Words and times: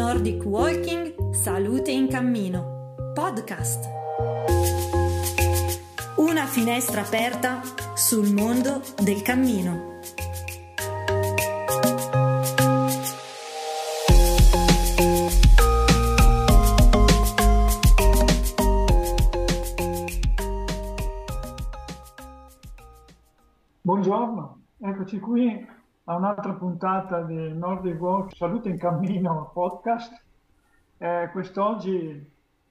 Nordic 0.00 0.46
Walking 0.46 1.30
Salute 1.30 1.90
in 1.90 2.08
Cammino 2.08 2.94
Podcast. 3.12 3.84
Una 6.16 6.46
finestra 6.46 7.02
aperta 7.02 7.60
sul 7.94 8.32
mondo 8.32 8.80
del 9.02 9.20
cammino. 9.20 9.98
Buongiorno, 23.82 24.62
eccoci 24.78 25.20
qui 25.20 25.78
a 26.10 26.16
un'altra 26.16 26.54
puntata 26.54 27.20
di 27.20 27.52
Nordic 27.52 28.00
Walk 28.00 28.34
Salute 28.34 28.68
in 28.68 28.78
Cammino 28.78 29.52
podcast. 29.54 30.20
Eh, 30.98 31.28
quest'oggi 31.30 32.30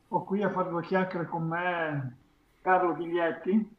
ho 0.09 0.23
qui 0.25 0.43
a 0.43 0.49
fare 0.49 0.69
due 0.69 0.83
chiacchiere 0.83 1.25
con 1.25 1.47
me 1.47 2.17
Carlo 2.61 2.91
Biglietti 2.95 3.77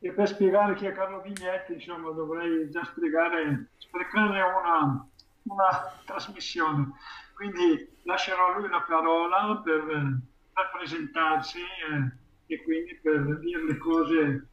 e 0.00 0.10
per 0.10 0.26
spiegare 0.26 0.74
chi 0.74 0.86
è 0.86 0.92
Carlo 0.92 1.20
Biglietti 1.20 1.74
insomma 1.74 2.10
dovrei 2.10 2.68
già 2.68 2.82
spiegare, 2.82 3.68
sprecare 3.76 4.40
una, 4.42 5.06
una 5.42 6.00
trasmissione. 6.04 6.90
Quindi 7.36 7.88
lascerò 8.02 8.52
a 8.52 8.58
lui 8.58 8.68
la 8.68 8.82
parola 8.84 9.62
per, 9.62 9.84
per 9.84 10.70
presentarsi 10.76 11.60
eh, 11.60 12.52
e 12.52 12.62
quindi 12.64 12.98
per 13.00 13.38
dire 13.38 13.64
le 13.64 13.78
cose 13.78 14.48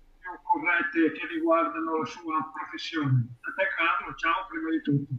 corrette 0.63 1.11
che 1.11 1.27
riguardano 1.27 1.97
la 1.97 2.05
sua 2.05 2.51
professione. 2.53 3.27
A 3.41 3.51
te 3.51 3.63
Carlo, 3.75 4.15
ciao 4.15 4.47
prima 4.49 4.69
di 4.69 4.81
tutto. 4.81 5.13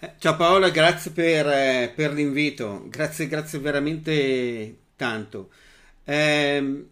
Eh, 0.00 0.14
ciao 0.18 0.36
Paola, 0.36 0.68
grazie 0.68 1.10
per, 1.12 1.46
eh, 1.46 1.92
per, 1.96 2.12
l'invito, 2.12 2.84
grazie, 2.88 3.26
grazie 3.26 3.58
veramente 3.58 4.80
tanto. 4.96 5.50
Eh, 6.04 6.86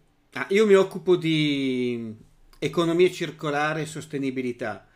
io 0.48 0.66
mi 0.66 0.74
occupo 0.74 1.16
di 1.16 2.14
economia 2.58 3.10
circolare 3.10 3.82
e 3.82 3.86
sostenibilità 3.86 4.86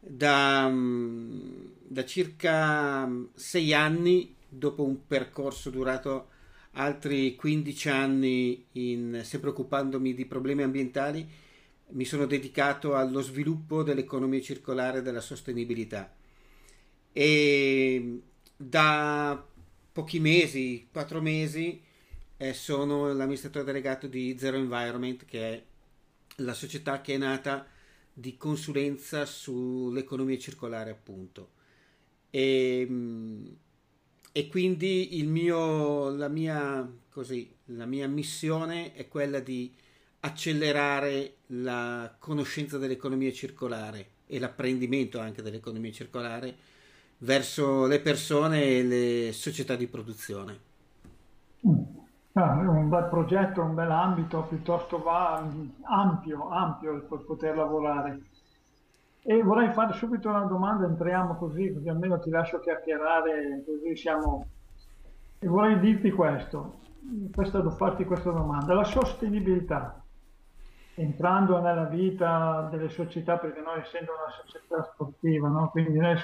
da, 0.00 0.68
mm, 0.68 1.66
da 1.86 2.04
circa 2.04 3.08
sei 3.34 3.72
anni, 3.72 4.34
dopo 4.48 4.82
un 4.82 5.06
percorso 5.06 5.70
durato 5.70 6.28
altri 6.72 7.36
15 7.36 7.88
anni 7.88 8.66
in, 8.72 9.20
sempre 9.22 9.50
occupandomi 9.50 10.12
di 10.12 10.24
problemi 10.26 10.62
ambientali 10.62 11.48
mi 11.92 12.04
sono 12.04 12.26
dedicato 12.26 12.94
allo 12.94 13.20
sviluppo 13.20 13.82
dell'economia 13.82 14.40
circolare 14.40 14.98
e 14.98 15.02
della 15.02 15.20
sostenibilità 15.20 16.14
e 17.12 18.22
da 18.56 19.46
pochi 19.92 20.20
mesi, 20.20 20.88
quattro 20.92 21.20
mesi, 21.20 21.82
eh, 22.36 22.52
sono 22.54 23.12
l'amministratore 23.12 23.64
delegato 23.64 24.06
di 24.06 24.36
Zero 24.38 24.56
Environment, 24.56 25.24
che 25.24 25.52
è 25.52 25.62
la 26.36 26.54
società 26.54 27.00
che 27.00 27.14
è 27.14 27.18
nata 27.18 27.66
di 28.12 28.36
consulenza 28.36 29.26
sull'economia 29.26 30.38
circolare, 30.38 30.90
appunto. 30.90 31.50
E, 32.30 32.88
e 34.32 34.48
quindi 34.48 35.22
mio, 35.26 36.10
la, 36.10 36.28
mia, 36.28 36.88
così, 37.10 37.52
la 37.66 37.86
mia 37.86 38.06
missione 38.08 38.94
è 38.94 39.08
quella 39.08 39.40
di 39.40 39.74
accelerare 40.20 41.36
la 41.46 42.14
conoscenza 42.18 42.78
dell'economia 42.78 43.32
circolare 43.32 44.06
e 44.26 44.38
l'apprendimento 44.38 45.18
anche 45.18 45.42
dell'economia 45.42 45.90
circolare 45.90 46.54
verso 47.18 47.86
le 47.86 48.00
persone 48.00 48.62
e 48.62 48.82
le 48.82 49.32
società 49.32 49.76
di 49.76 49.86
produzione. 49.86 50.58
Ah, 52.32 52.60
è 52.60 52.66
un 52.66 52.88
bel 52.88 53.08
progetto, 53.10 53.62
un 53.62 53.74
bel 53.74 53.90
ambito, 53.90 54.42
piuttosto 54.42 54.98
va 55.02 55.44
ampio, 55.82 56.48
ampio 56.48 57.02
per 57.02 57.24
poter 57.24 57.56
lavorare. 57.56 58.20
E 59.22 59.42
vorrei 59.42 59.72
fare 59.72 59.92
subito 59.94 60.28
una 60.28 60.44
domanda, 60.44 60.86
entriamo 60.86 61.36
così, 61.36 61.72
così 61.72 61.88
almeno 61.88 62.18
ti 62.20 62.30
lascio 62.30 62.60
chiacchierare, 62.60 63.64
così 63.66 63.96
siamo... 63.96 64.46
E 65.38 65.46
vorrei 65.46 65.78
dirti 65.80 66.10
questo, 66.10 66.80
questo, 67.34 67.68
farti 67.70 68.04
questa 68.04 68.30
domanda. 68.30 68.74
La 68.74 68.84
sostenibilità 68.84 69.99
entrando 71.00 71.58
nella 71.60 71.84
vita 71.84 72.68
delle 72.70 72.90
società, 72.90 73.38
perché 73.38 73.60
noi 73.60 73.80
essendo 73.80 74.12
una 74.12 74.30
società 74.30 74.82
sportiva, 74.92 75.48
no? 75.48 75.70
quindi 75.70 75.98
nelle, 75.98 76.22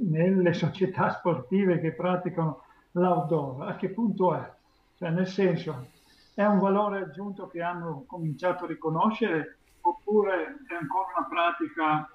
nelle, 0.00 0.52
società 0.52 1.10
sportive 1.12 1.80
che 1.80 1.92
praticano 1.92 2.62
l'outdoor, 2.92 3.68
a 3.68 3.76
che 3.76 3.88
punto 3.88 4.34
è? 4.34 4.52
Cioè, 4.98 5.10
nel 5.10 5.26
senso, 5.26 5.88
è 6.34 6.44
un 6.44 6.58
valore 6.58 7.00
aggiunto 7.00 7.48
che 7.48 7.62
hanno 7.62 8.04
cominciato 8.06 8.64
a 8.64 8.68
riconoscere 8.68 9.56
oppure 9.80 10.58
è 10.68 10.74
ancora 10.74 11.06
una 11.16 11.26
pratica 11.26 12.10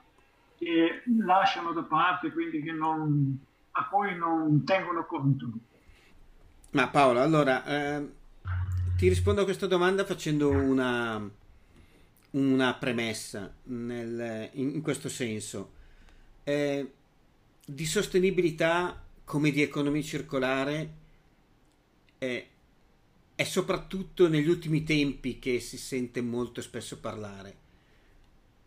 che 0.55 1.01
lasciano 1.17 1.71
da 1.71 1.83
parte, 1.83 2.31
quindi 2.31 2.63
non, 2.71 3.39
a 3.71 3.87
cui 3.87 4.15
non 4.15 4.63
tengono 4.63 5.03
conto? 5.05 5.47
Ma 6.71 6.87
Paolo, 6.89 7.21
allora... 7.21 7.65
Eh 7.65 8.21
ti 9.03 9.09
rispondo 9.09 9.41
a 9.41 9.43
questa 9.43 9.67
domanda 9.67 10.05
facendo 10.05 10.49
una, 10.49 11.29
una 12.31 12.73
premessa 12.75 13.53
nel, 13.63 14.49
in, 14.53 14.75
in, 14.75 14.81
questo 14.81 15.09
senso. 15.09 15.73
Eh, 16.45 16.89
di 17.65 17.85
sostenibilità 17.85 19.03
come 19.25 19.51
di 19.51 19.61
economia 19.61 20.01
circolare 20.01 20.93
eh, 22.17 22.47
è 23.35 23.43
soprattutto 23.43 24.29
negli 24.29 24.47
ultimi 24.47 24.85
tempi 24.85 25.37
che 25.37 25.59
si 25.59 25.77
sente 25.77 26.21
molto 26.21 26.61
spesso 26.61 26.97
parlare. 26.99 27.55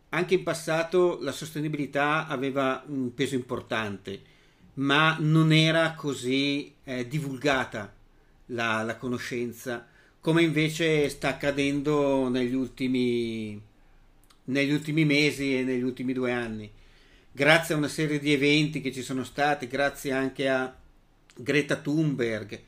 Anche 0.09 0.35
in 0.35 0.43
passato 0.43 1.17
la 1.19 1.31
sostenibilità 1.31 2.27
aveva 2.27 2.83
un 2.85 3.11
peso 3.15 3.33
importante, 3.33 4.21
ma 4.75 5.17
non 5.19 5.51
era 5.51 5.95
così 5.95 6.75
eh, 6.83 7.07
divulgata 7.07 7.91
la, 8.45 8.83
la 8.83 8.97
conoscenza 8.97 9.95
come 10.27 10.41
invece 10.41 11.07
sta 11.07 11.29
accadendo 11.29 12.27
negli 12.27 12.53
ultimi, 12.53 13.57
negli 14.43 14.71
ultimi 14.73 15.05
mesi 15.05 15.57
e 15.57 15.63
negli 15.63 15.83
ultimi 15.83 16.11
due 16.11 16.33
anni. 16.33 16.69
Grazie 17.31 17.75
a 17.75 17.77
una 17.77 17.87
serie 17.87 18.19
di 18.19 18.33
eventi 18.33 18.81
che 18.81 18.91
ci 18.91 19.03
sono 19.03 19.23
stati, 19.23 19.67
grazie 19.67 20.11
anche 20.11 20.49
a 20.49 20.75
Greta 21.33 21.77
Thunberg, 21.77 22.59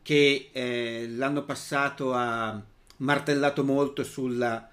che 0.00 0.50
eh, 0.52 1.08
l'anno 1.08 1.42
passato 1.42 2.12
ha 2.14 2.64
martellato 2.98 3.64
molto 3.64 4.04
sulla, 4.04 4.70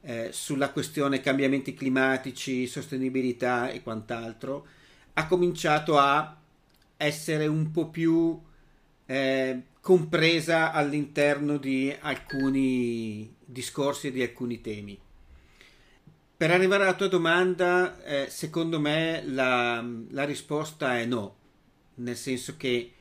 eh, 0.00 0.30
sulla 0.32 0.70
questione 0.70 1.20
cambiamenti 1.20 1.74
climatici, 1.74 2.66
sostenibilità 2.68 3.68
e 3.68 3.82
quant'altro, 3.82 4.66
ha 5.12 5.26
cominciato 5.26 5.98
a 5.98 6.40
essere 6.96 7.46
un 7.46 7.70
po' 7.70 7.88
più 7.88 8.40
eh, 9.12 9.62
compresa 9.82 10.72
all'interno 10.72 11.58
di 11.58 11.94
alcuni 12.00 13.34
discorsi 13.44 14.06
e 14.06 14.10
di 14.10 14.22
alcuni 14.22 14.62
temi. 14.62 14.98
Per 16.34 16.50
arrivare 16.50 16.84
alla 16.84 16.94
tua 16.94 17.08
domanda, 17.08 18.02
eh, 18.04 18.28
secondo 18.30 18.80
me 18.80 19.22
la, 19.26 19.84
la, 20.08 20.24
risposta 20.24 20.98
è 20.98 21.04
no, 21.04 21.36
nel 21.96 22.16
senso 22.16 22.56
che 22.56 22.92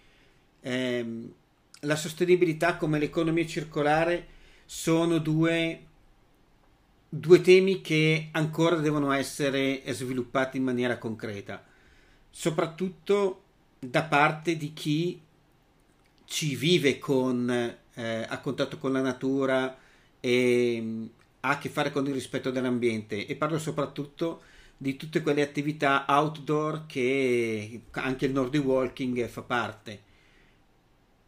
ehm, 0.60 1.34
la 1.80 1.96
sostenibilità 1.96 2.76
come 2.76 3.00
l'economia 3.00 3.46
circolare 3.46 4.28
sono 4.66 5.18
due, 5.18 5.86
due 7.08 7.40
temi 7.40 7.80
che 7.80 8.28
ancora 8.34 8.76
devono 8.76 9.14
essere 9.14 9.82
sviluppati 9.94 10.58
in 10.58 10.64
maniera 10.64 10.98
concreta, 10.98 11.64
soprattutto 12.30 13.44
da 13.80 14.04
parte 14.04 14.58
di 14.58 14.74
chi 14.74 15.30
ci 16.32 16.56
vive 16.56 16.98
con, 16.98 17.50
eh, 17.50 18.26
a 18.30 18.40
contatto 18.40 18.78
con 18.78 18.94
la 18.94 19.02
natura 19.02 19.78
e 20.22 20.80
mm, 20.82 21.06
ha 21.42 21.50
a 21.50 21.58
che 21.58 21.68
fare 21.68 21.92
con 21.92 22.08
il 22.08 22.14
rispetto 22.14 22.52
dell'ambiente. 22.52 23.28
E 23.28 23.36
parlo 23.36 23.60
soprattutto 23.60 24.44
di 24.78 24.96
tutte 24.96 25.22
quelle 25.22 25.42
attività 25.42 26.06
outdoor 26.08 26.86
che 26.86 27.82
anche 27.92 28.28
il 28.28 28.32
Nordic 28.32 28.64
Walking 28.64 29.28
fa 29.28 29.42
parte. 29.42 30.02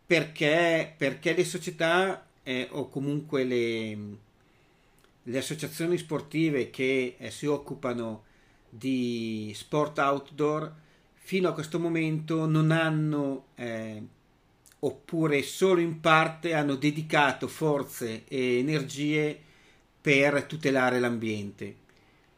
Perché, 0.05 0.93
perché 0.97 1.33
le 1.35 1.43
società 1.43 2.25
eh, 2.43 2.69
o 2.71 2.87
comunque 2.87 3.43
le, 3.43 3.97
le, 5.23 5.37
associazioni 5.37 5.97
sportive 5.97 6.69
che 6.69 7.15
eh, 7.17 7.29
si 7.29 7.45
occupano 7.45 8.23
di 8.69 9.51
sport 9.53 9.97
outdoor 9.99 10.73
fino 11.13 11.49
a 11.49 11.53
questo 11.53 11.77
momento 11.77 12.45
non 12.45 12.71
hanno 12.71 13.47
eh, 13.55 14.01
oppure 14.85 15.41
solo 15.43 15.79
in 15.79 15.99
parte 15.99 16.53
hanno 16.53 16.75
dedicato 16.75 17.47
forze 17.47 18.23
e 18.27 18.57
energie 18.57 19.37
per 20.01 20.43
tutelare 20.43 20.99
l'ambiente. 20.99 21.75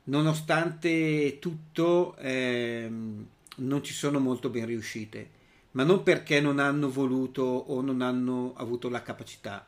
Nonostante 0.06 1.39
tutto, 1.39 2.15
ehm, 2.18 3.27
non 3.57 3.83
ci 3.83 3.94
sono 3.94 4.19
molto 4.19 4.50
ben 4.50 4.68
riuscite, 4.68 5.30
ma 5.71 5.83
non 5.83 6.03
perché 6.03 6.39
non 6.39 6.59
hanno 6.59 6.89
voluto 6.89 7.42
o 7.42 7.81
non 7.81 8.01
hanno 8.01 8.53
avuto 8.57 8.89
la 8.89 9.01
capacità, 9.01 9.65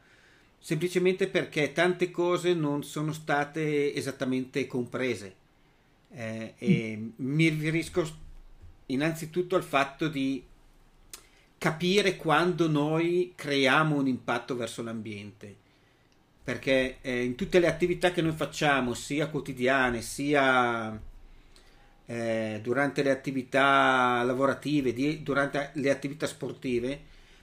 semplicemente 0.60 1.28
perché 1.28 1.72
tante 1.72 2.12
cose 2.12 2.54
non 2.54 2.84
sono 2.84 3.12
state 3.12 3.94
esattamente 3.96 4.68
comprese. 4.68 5.36
Eh, 6.12 6.54
e 6.58 7.12
mi 7.16 7.50
riferisco 7.50 8.06
innanzitutto 8.88 9.56
al 9.56 9.64
fatto 9.64 10.08
di 10.08 10.44
capire 11.58 12.16
quando 12.16 12.68
noi 12.68 13.34
creiamo 13.36 13.96
un 13.96 14.08
impatto 14.08 14.56
verso 14.56 14.84
l'ambiente 14.84 15.66
perché 16.48 17.00
eh, 17.02 17.26
in 17.26 17.36
tutte 17.36 17.60
le 17.60 17.68
attività 17.68 18.12
che 18.12 18.22
noi 18.22 18.32
facciamo 18.32 18.94
sia 18.94 19.28
quotidiane 19.28 20.02
sia 20.02 20.98
eh, 22.06 22.60
durante 22.64 23.04
le 23.04 23.12
attività 23.12 24.24
lavorative, 24.24 24.94
di, 24.94 25.22
durante 25.24 25.72
le 25.74 25.90
attività 25.90 26.26
sportive, 26.26 27.02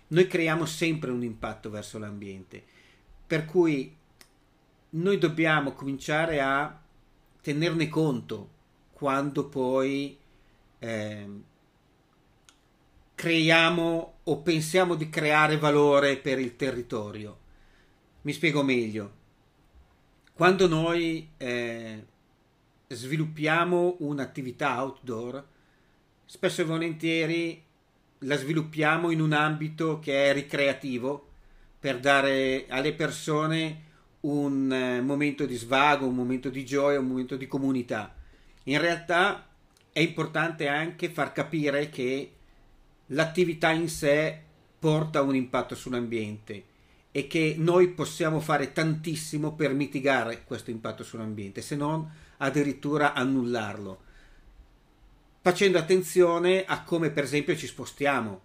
noi 0.08 0.26
creiamo 0.26 0.64
sempre 0.64 1.10
un 1.10 1.22
impatto 1.22 1.68
verso 1.68 1.98
l'ambiente. 1.98 2.64
Per 3.26 3.44
cui 3.44 3.94
noi 4.88 5.18
dobbiamo 5.18 5.72
cominciare 5.72 6.40
a 6.40 6.80
tenerne 7.42 7.90
conto 7.90 8.48
quando 8.94 9.48
poi 9.48 10.16
eh, 10.78 11.28
creiamo 13.14 14.14
o 14.24 14.38
pensiamo 14.38 14.94
di 14.94 15.08
creare 15.08 15.58
valore 15.58 16.16
per 16.16 16.38
il 16.38 16.56
territorio. 16.56 17.38
Mi 18.22 18.32
spiego 18.32 18.62
meglio. 18.62 19.22
Quando 20.32 20.66
noi 20.66 21.28
eh, 21.36 22.04
sviluppiamo 22.88 23.96
un'attività 24.00 24.82
outdoor, 24.82 25.46
spesso 26.24 26.62
e 26.62 26.64
volentieri 26.64 27.62
la 28.18 28.36
sviluppiamo 28.36 29.10
in 29.10 29.20
un 29.20 29.32
ambito 29.32 29.98
che 30.00 30.30
è 30.30 30.32
ricreativo 30.32 31.28
per 31.78 32.00
dare 32.00 32.64
alle 32.68 32.94
persone 32.94 33.82
un 34.20 34.72
eh, 34.72 35.02
momento 35.02 35.44
di 35.44 35.54
svago, 35.54 36.06
un 36.06 36.14
momento 36.14 36.48
di 36.48 36.64
gioia, 36.64 36.98
un 36.98 37.08
momento 37.08 37.36
di 37.36 37.46
comunità. 37.46 38.14
In 38.64 38.80
realtà 38.80 39.46
è 39.92 40.00
importante 40.00 40.66
anche 40.66 41.10
far 41.10 41.32
capire 41.32 41.90
che 41.90 42.32
l'attività 43.06 43.70
in 43.70 43.88
sé 43.88 44.40
porta 44.78 45.22
un 45.22 45.34
impatto 45.34 45.74
sull'ambiente 45.74 46.64
e 47.10 47.26
che 47.26 47.54
noi 47.56 47.88
possiamo 47.88 48.40
fare 48.40 48.72
tantissimo 48.72 49.54
per 49.54 49.72
mitigare 49.72 50.42
questo 50.44 50.70
impatto 50.70 51.04
sull'ambiente, 51.04 51.62
se 51.62 51.76
non 51.76 52.10
addirittura 52.38 53.12
annullarlo, 53.12 54.00
facendo 55.40 55.78
attenzione 55.78 56.64
a 56.64 56.82
come 56.82 57.10
per 57.10 57.24
esempio 57.24 57.56
ci 57.56 57.66
spostiamo. 57.66 58.42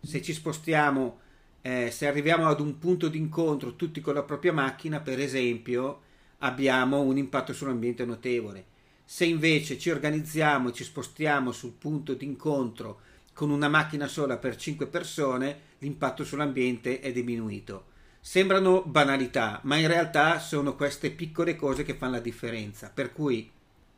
Se 0.00 0.20
ci 0.20 0.32
spostiamo, 0.32 1.18
eh, 1.62 1.90
se 1.90 2.06
arriviamo 2.06 2.46
ad 2.46 2.60
un 2.60 2.78
punto 2.78 3.08
di 3.08 3.18
incontro 3.18 3.74
tutti 3.74 4.00
con 4.00 4.14
la 4.14 4.22
propria 4.22 4.52
macchina, 4.52 5.00
per 5.00 5.18
esempio, 5.18 6.02
abbiamo 6.38 7.00
un 7.00 7.16
impatto 7.16 7.52
sull'ambiente 7.52 8.04
notevole. 8.04 8.64
Se 9.04 9.24
invece 9.24 9.78
ci 9.78 9.90
organizziamo 9.90 10.68
e 10.68 10.72
ci 10.72 10.84
spostiamo 10.84 11.52
sul 11.52 11.72
punto 11.72 12.14
di 12.14 12.26
incontro 12.26 13.00
con 13.38 13.50
una 13.50 13.68
macchina 13.68 14.08
sola 14.08 14.36
per 14.36 14.56
5 14.56 14.88
persone, 14.88 15.60
l'impatto 15.78 16.24
sull'ambiente 16.24 16.98
è 16.98 17.12
diminuito. 17.12 17.84
Sembrano 18.18 18.82
banalità, 18.82 19.60
ma 19.62 19.76
in 19.76 19.86
realtà 19.86 20.40
sono 20.40 20.74
queste 20.74 21.12
piccole 21.12 21.54
cose 21.54 21.84
che 21.84 21.94
fanno 21.94 22.14
la 22.14 22.18
differenza. 22.18 22.90
Per 22.92 23.12
cui 23.12 23.48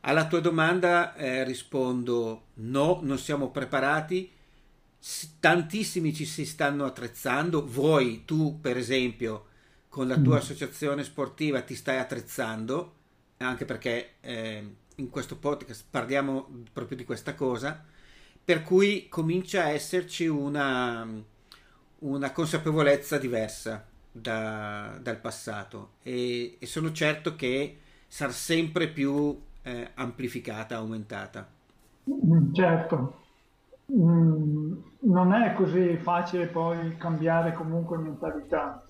alla 0.01 0.27
tua 0.27 0.41
domanda 0.41 1.15
eh, 1.15 1.43
rispondo 1.43 2.49
no, 2.53 2.99
non 3.01 3.17
siamo 3.17 3.49
preparati. 3.49 4.29
Tantissimi 5.39 6.13
ci 6.13 6.25
si 6.25 6.45
stanno 6.45 6.85
attrezzando. 6.85 7.65
Voi, 7.67 8.25
tu 8.25 8.59
per 8.61 8.77
esempio, 8.77 9.47
con 9.89 10.07
la 10.07 10.19
tua 10.19 10.35
mm. 10.35 10.37
associazione 10.37 11.03
sportiva 11.03 11.61
ti 11.61 11.73
stai 11.73 11.97
attrezzando, 11.97 12.93
anche 13.37 13.65
perché 13.65 14.17
eh, 14.21 14.75
in 14.97 15.09
questo 15.09 15.37
podcast 15.37 15.83
parliamo 15.89 16.47
proprio 16.71 16.95
di 16.95 17.05
questa 17.05 17.33
cosa. 17.33 17.85
Per 18.51 18.63
cui 18.63 19.07
comincia 19.07 19.63
a 19.63 19.69
esserci 19.69 20.27
una, 20.27 21.07
una 21.99 22.31
consapevolezza 22.33 23.17
diversa 23.17 23.85
da, 24.11 24.97
dal 25.01 25.21
passato 25.21 25.91
e, 26.03 26.57
e, 26.59 26.65
sono 26.65 26.91
certo 26.91 27.37
che 27.37 27.77
sarà 28.09 28.33
sempre 28.33 28.89
più 28.89 29.39
eh, 29.61 29.91
amplificata, 29.93 30.75
aumentata. 30.75 31.47
Mm, 32.09 32.53
certo, 32.53 33.21
mm, 33.89 34.73
non 35.03 35.31
è 35.31 35.53
così 35.53 35.95
facile 35.95 36.47
poi 36.47 36.97
cambiare 36.97 37.53
comunque 37.53 37.99
mentalità, 37.99 38.83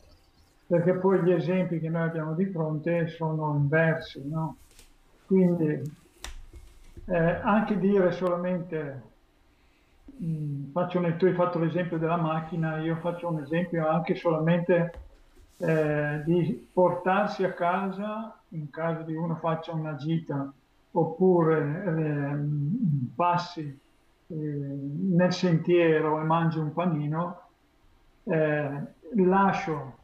perché 0.66 0.96
poi 0.96 1.22
gli 1.22 1.34
esempi 1.34 1.80
che 1.80 1.90
noi 1.90 2.08
abbiamo 2.08 2.34
di 2.34 2.48
fronte 2.48 3.10
sono 3.10 3.54
inversi, 3.58 4.28
no? 4.28 4.58
Quindi 5.28 5.80
eh, 7.06 7.40
anche 7.44 7.78
dire 7.78 8.12
solamente 8.12 9.10
faccio 10.72 11.00
un, 11.00 11.16
tu 11.18 11.26
hai 11.26 11.34
fatto 11.34 11.60
l'esempio 11.60 11.98
della 11.98 12.18
macchina, 12.18 12.78
io 12.78 12.96
faccio 12.98 13.30
un 13.30 13.42
esempio 13.42 13.88
anche 13.88 14.16
solamente 14.16 14.94
eh, 15.58 16.22
di 16.26 16.70
portarsi 16.72 17.44
a 17.44 17.54
casa, 17.54 18.40
in 18.50 18.70
caso 18.70 19.04
di 19.04 19.16
uno 19.16 19.36
faccia 19.36 19.74
una 19.74 19.96
gita 19.96 20.52
oppure 20.94 21.84
eh, 21.86 23.14
passi 23.16 23.80
eh, 24.28 24.36
nel 24.36 25.34
sentiero 25.34 26.20
e 26.20 26.24
mangi 26.24 26.58
un 26.58 26.74
panino, 26.74 27.42
eh, 28.24 28.82
lascio 29.16 29.98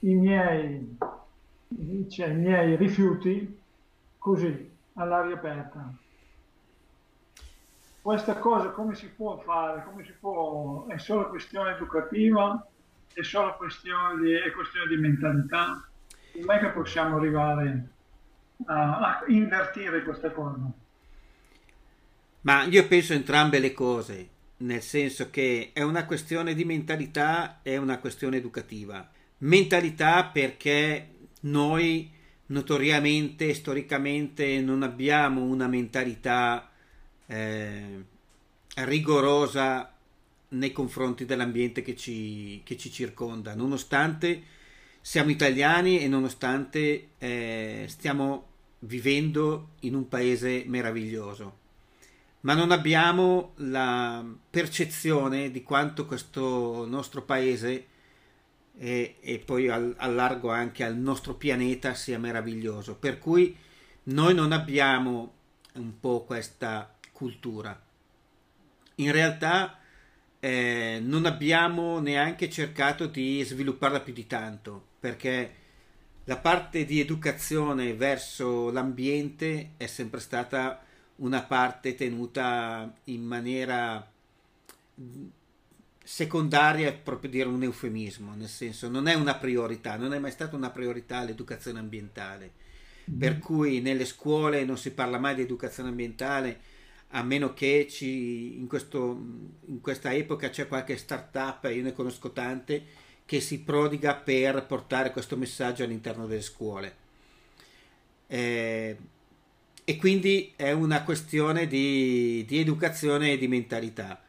i 0.00 0.14
miei, 0.14 0.96
cioè, 2.08 2.28
i 2.28 2.34
miei 2.34 2.76
rifiuti 2.76 3.60
così 4.18 4.70
all'aria 4.94 5.34
aperta. 5.34 5.92
Questa 8.02 8.38
cosa 8.38 8.70
come 8.70 8.94
si 8.94 9.08
può 9.08 9.38
fare? 9.38 9.84
Come 9.84 10.04
si 10.04 10.12
può? 10.18 10.86
È 10.86 10.98
solo 10.98 11.28
questione 11.28 11.72
educativa? 11.72 12.66
è 13.12 13.22
solo 13.22 13.56
questione 13.56 14.22
di, 14.22 14.32
è 14.32 14.50
questione 14.52 14.88
di 14.88 14.96
mentalità. 14.96 15.88
Non 16.34 16.58
che 16.58 16.68
possiamo 16.68 17.16
arrivare 17.16 17.88
a, 18.66 18.98
a 18.98 19.24
invertire 19.28 20.02
questa 20.02 20.30
cosa. 20.30 20.70
Ma 22.42 22.64
io 22.64 22.86
penso 22.86 23.12
entrambe 23.12 23.58
le 23.58 23.72
cose, 23.72 24.28
nel 24.58 24.80
senso 24.80 25.28
che 25.30 25.70
è 25.72 25.82
una 25.82 26.06
questione 26.06 26.54
di 26.54 26.64
mentalità 26.64 27.60
e 27.62 27.76
una 27.76 27.98
questione 27.98 28.36
educativa. 28.36 29.06
Mentalità 29.38 30.24
perché 30.26 31.08
noi 31.42 32.10
notoriamente, 32.46 33.52
storicamente, 33.54 34.60
non 34.60 34.82
abbiamo 34.82 35.42
una 35.42 35.66
mentalità 35.66 36.69
eh, 37.30 38.04
rigorosa 38.74 39.94
nei 40.48 40.72
confronti 40.72 41.24
dell'ambiente 41.24 41.82
che 41.82 41.94
ci, 41.94 42.60
che 42.64 42.76
ci 42.76 42.90
circonda, 42.90 43.54
nonostante 43.54 44.42
siamo 45.00 45.30
italiani 45.30 46.00
e 46.00 46.08
nonostante 46.08 47.10
eh, 47.18 47.84
stiamo 47.88 48.48
vivendo 48.80 49.70
in 49.80 49.94
un 49.94 50.08
paese 50.08 50.64
meraviglioso. 50.66 51.58
Ma 52.40 52.54
non 52.54 52.70
abbiamo 52.70 53.52
la 53.56 54.24
percezione 54.48 55.50
di 55.50 55.62
quanto 55.62 56.06
questo 56.06 56.86
nostro 56.86 57.22
paese 57.22 57.86
e, 58.78 59.16
e 59.20 59.38
poi 59.38 59.68
al, 59.68 59.94
allargo 59.98 60.50
anche 60.50 60.82
al 60.82 60.96
nostro 60.96 61.34
pianeta 61.34 61.94
sia 61.94 62.18
meraviglioso. 62.18 62.96
Per 62.96 63.18
cui 63.18 63.54
noi 64.04 64.34
non 64.34 64.52
abbiamo 64.52 65.34
un 65.74 66.00
po' 66.00 66.24
questa 66.24 66.94
cultura. 67.20 67.78
In 68.94 69.12
realtà 69.12 69.78
eh, 70.40 71.00
non 71.02 71.26
abbiamo 71.26 72.00
neanche 72.00 72.48
cercato 72.48 73.06
di 73.06 73.42
svilupparla 73.42 74.00
più 74.00 74.14
di 74.14 74.26
tanto 74.26 74.86
perché 74.98 75.54
la 76.24 76.38
parte 76.38 76.86
di 76.86 76.98
educazione 76.98 77.92
verso 77.92 78.70
l'ambiente 78.70 79.72
è 79.76 79.86
sempre 79.86 80.20
stata 80.20 80.82
una 81.16 81.42
parte 81.42 81.94
tenuta 81.94 82.90
in 83.04 83.22
maniera 83.22 84.10
secondaria 86.02 86.88
è 86.88 86.94
proprio 86.94 87.30
dire 87.30 87.48
un 87.48 87.62
eufemismo, 87.62 88.34
nel 88.34 88.48
senso 88.48 88.88
non 88.88 89.08
è 89.08 89.14
una 89.14 89.34
priorità, 89.34 89.96
non 89.96 90.14
è 90.14 90.18
mai 90.18 90.30
stata 90.30 90.56
una 90.56 90.70
priorità 90.70 91.22
l'educazione 91.22 91.80
ambientale. 91.80 92.50
Per 93.04 93.32
mm-hmm. 93.32 93.40
cui 93.40 93.80
nelle 93.80 94.06
scuole 94.06 94.64
non 94.64 94.78
si 94.78 94.92
parla 94.92 95.18
mai 95.18 95.34
di 95.34 95.42
educazione 95.42 95.90
ambientale 95.90 96.69
a 97.10 97.22
meno 97.22 97.54
che 97.54 97.86
ci, 97.88 98.58
in, 98.58 98.66
questo, 98.66 99.20
in 99.66 99.80
questa 99.80 100.12
epoca 100.12 100.48
c'è 100.48 100.68
qualche 100.68 100.96
startup, 100.96 101.64
io 101.64 101.82
ne 101.82 101.92
conosco 101.92 102.30
tante, 102.32 102.84
che 103.24 103.40
si 103.40 103.60
prodiga 103.60 104.14
per 104.14 104.64
portare 104.66 105.10
questo 105.12 105.36
messaggio 105.36 105.84
all'interno 105.84 106.26
delle 106.26 106.42
scuole. 106.42 106.96
Eh, 108.26 108.96
e 109.84 109.96
quindi 109.96 110.52
è 110.54 110.70
una 110.70 111.02
questione 111.02 111.66
di, 111.66 112.44
di 112.46 112.58
educazione 112.58 113.32
e 113.32 113.38
di 113.38 113.48
mentalità. 113.48 114.22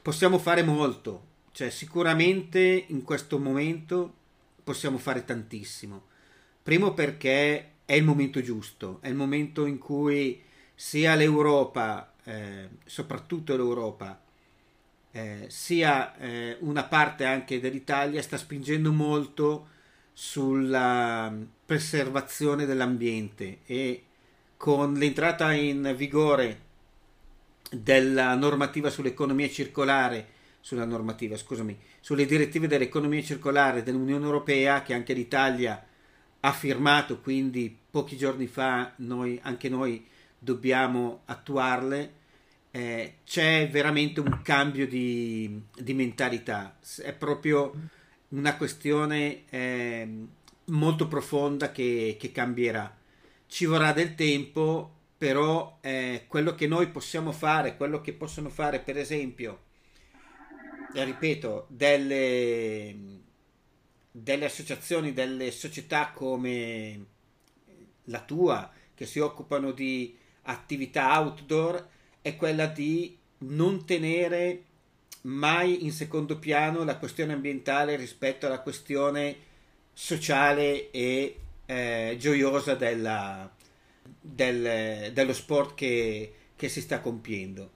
possiamo 0.00 0.38
fare 0.38 0.62
molto, 0.62 1.26
cioè 1.52 1.68
sicuramente 1.70 2.84
in 2.88 3.02
questo 3.02 3.38
momento 3.38 4.14
possiamo 4.64 4.96
fare 4.98 5.24
tantissimo. 5.24 6.06
Primo 6.62 6.94
perché 6.94 7.72
è 7.84 7.94
il 7.94 8.04
momento 8.04 8.40
giusto, 8.40 8.98
è 9.02 9.08
il 9.08 9.14
momento 9.14 9.66
in 9.66 9.78
cui 9.78 10.42
sia 10.74 11.14
l'Europa, 11.14 12.11
eh, 12.24 12.68
soprattutto 12.84 13.56
l'Europa, 13.56 14.20
eh, 15.10 15.44
sia 15.48 16.16
eh, 16.16 16.56
una 16.60 16.84
parte 16.84 17.24
anche 17.24 17.60
dell'Italia 17.60 18.22
sta 18.22 18.36
spingendo 18.36 18.92
molto 18.92 19.68
sulla 20.12 21.32
preservazione 21.64 22.66
dell'ambiente 22.66 23.58
e 23.64 24.04
con 24.56 24.94
l'entrata 24.94 25.52
in 25.52 25.94
vigore 25.96 26.70
della 27.70 28.34
normativa 28.34 28.90
sull'economia 28.90 29.48
circolare, 29.48 30.28
sulla 30.60 30.84
normativa, 30.84 31.36
scusami, 31.36 31.76
sulle 32.00 32.26
direttive 32.26 32.66
dell'economia 32.66 33.22
circolare 33.22 33.82
dell'Unione 33.82 34.24
Europea 34.24 34.82
che 34.82 34.94
anche 34.94 35.14
l'Italia 35.14 35.84
ha 36.40 36.52
firmato, 36.52 37.20
quindi 37.20 37.76
pochi 37.90 38.16
giorni 38.16 38.46
fa 38.46 38.92
noi, 38.96 39.38
anche 39.42 39.68
noi 39.68 40.06
dobbiamo 40.42 41.22
attuarle. 41.26 42.20
Eh, 42.70 43.16
c'è 43.24 43.68
veramente 43.70 44.20
un 44.20 44.40
cambio 44.42 44.86
di, 44.86 45.62
di, 45.76 45.92
mentalità, 45.92 46.78
è 47.02 47.12
proprio 47.12 47.72
una 48.28 48.56
questione 48.56 49.44
eh, 49.50 50.08
molto 50.66 51.06
profonda 51.06 51.70
che, 51.70 52.16
che 52.18 52.32
cambierà 52.32 52.96
ci 53.52 53.66
vorrà 53.66 53.92
del 53.92 54.14
tempo, 54.14 54.90
però 55.18 55.76
eh, 55.82 56.24
quello 56.26 56.54
che 56.54 56.66
noi 56.66 56.88
possiamo 56.88 57.32
fare, 57.32 57.76
quello 57.76 58.00
che 58.00 58.14
possono 58.14 58.48
fare 58.48 58.80
per 58.80 58.96
esempio, 58.96 59.64
eh, 60.94 61.04
ripeto, 61.04 61.66
delle, 61.68 62.96
delle 64.10 64.44
associazioni, 64.46 65.12
delle 65.12 65.50
società 65.50 66.12
come 66.12 67.04
la 68.04 68.22
tua, 68.22 68.72
che 68.94 69.04
si 69.04 69.18
occupano 69.18 69.72
di 69.72 70.16
attività 70.42 71.20
outdoor, 71.20 71.88
è 72.20 72.36
quella 72.36 72.66
di 72.66 73.16
non 73.38 73.84
tenere 73.84 74.64
mai 75.22 75.84
in 75.84 75.92
secondo 75.92 76.38
piano 76.38 76.84
la 76.84 76.96
questione 76.96 77.32
ambientale 77.32 77.96
rispetto 77.96 78.46
alla 78.46 78.60
questione 78.60 79.36
sociale 79.92 80.90
e 80.90 81.36
eh, 81.66 82.16
gioiosa 82.18 82.74
della, 82.74 83.50
del, 84.20 85.12
dello 85.12 85.32
sport 85.32 85.74
che, 85.74 86.34
che, 86.56 86.68
si 86.68 86.80
sta 86.80 87.00
compiendo. 87.00 87.70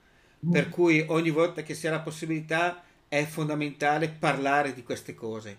Mm. 0.46 0.52
Per 0.52 0.68
cui 0.68 1.04
ogni 1.08 1.30
volta 1.30 1.62
che 1.62 1.74
si 1.74 1.86
ha 1.86 1.90
la 1.90 2.00
possibilità 2.00 2.82
è 3.08 3.24
fondamentale 3.24 4.08
parlare 4.08 4.74
di 4.74 4.82
queste 4.82 5.14
cose, 5.14 5.56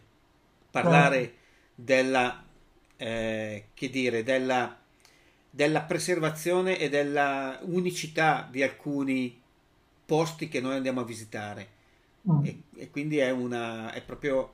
parlare 0.70 1.22
oh. 1.22 1.32
della, 1.76 2.44
eh, 2.98 3.66
che 3.74 3.90
dire, 3.90 4.24
della, 4.24 4.78
della 5.58 5.82
preservazione 5.82 6.78
e 6.78 6.88
della 6.88 7.58
unicità 7.64 8.48
di 8.48 8.62
alcuni 8.62 9.42
posti 10.06 10.50
che 10.50 10.62
noi 10.62 10.76
andiamo 10.76 11.02
a 11.02 11.04
visitare. 11.04 11.68
Mm. 12.30 12.46
E, 12.46 12.62
e, 12.76 12.92
quindi 12.92 13.18
è, 13.18 13.32
una, 13.32 13.92
è 13.92 14.04
proprio 14.04 14.52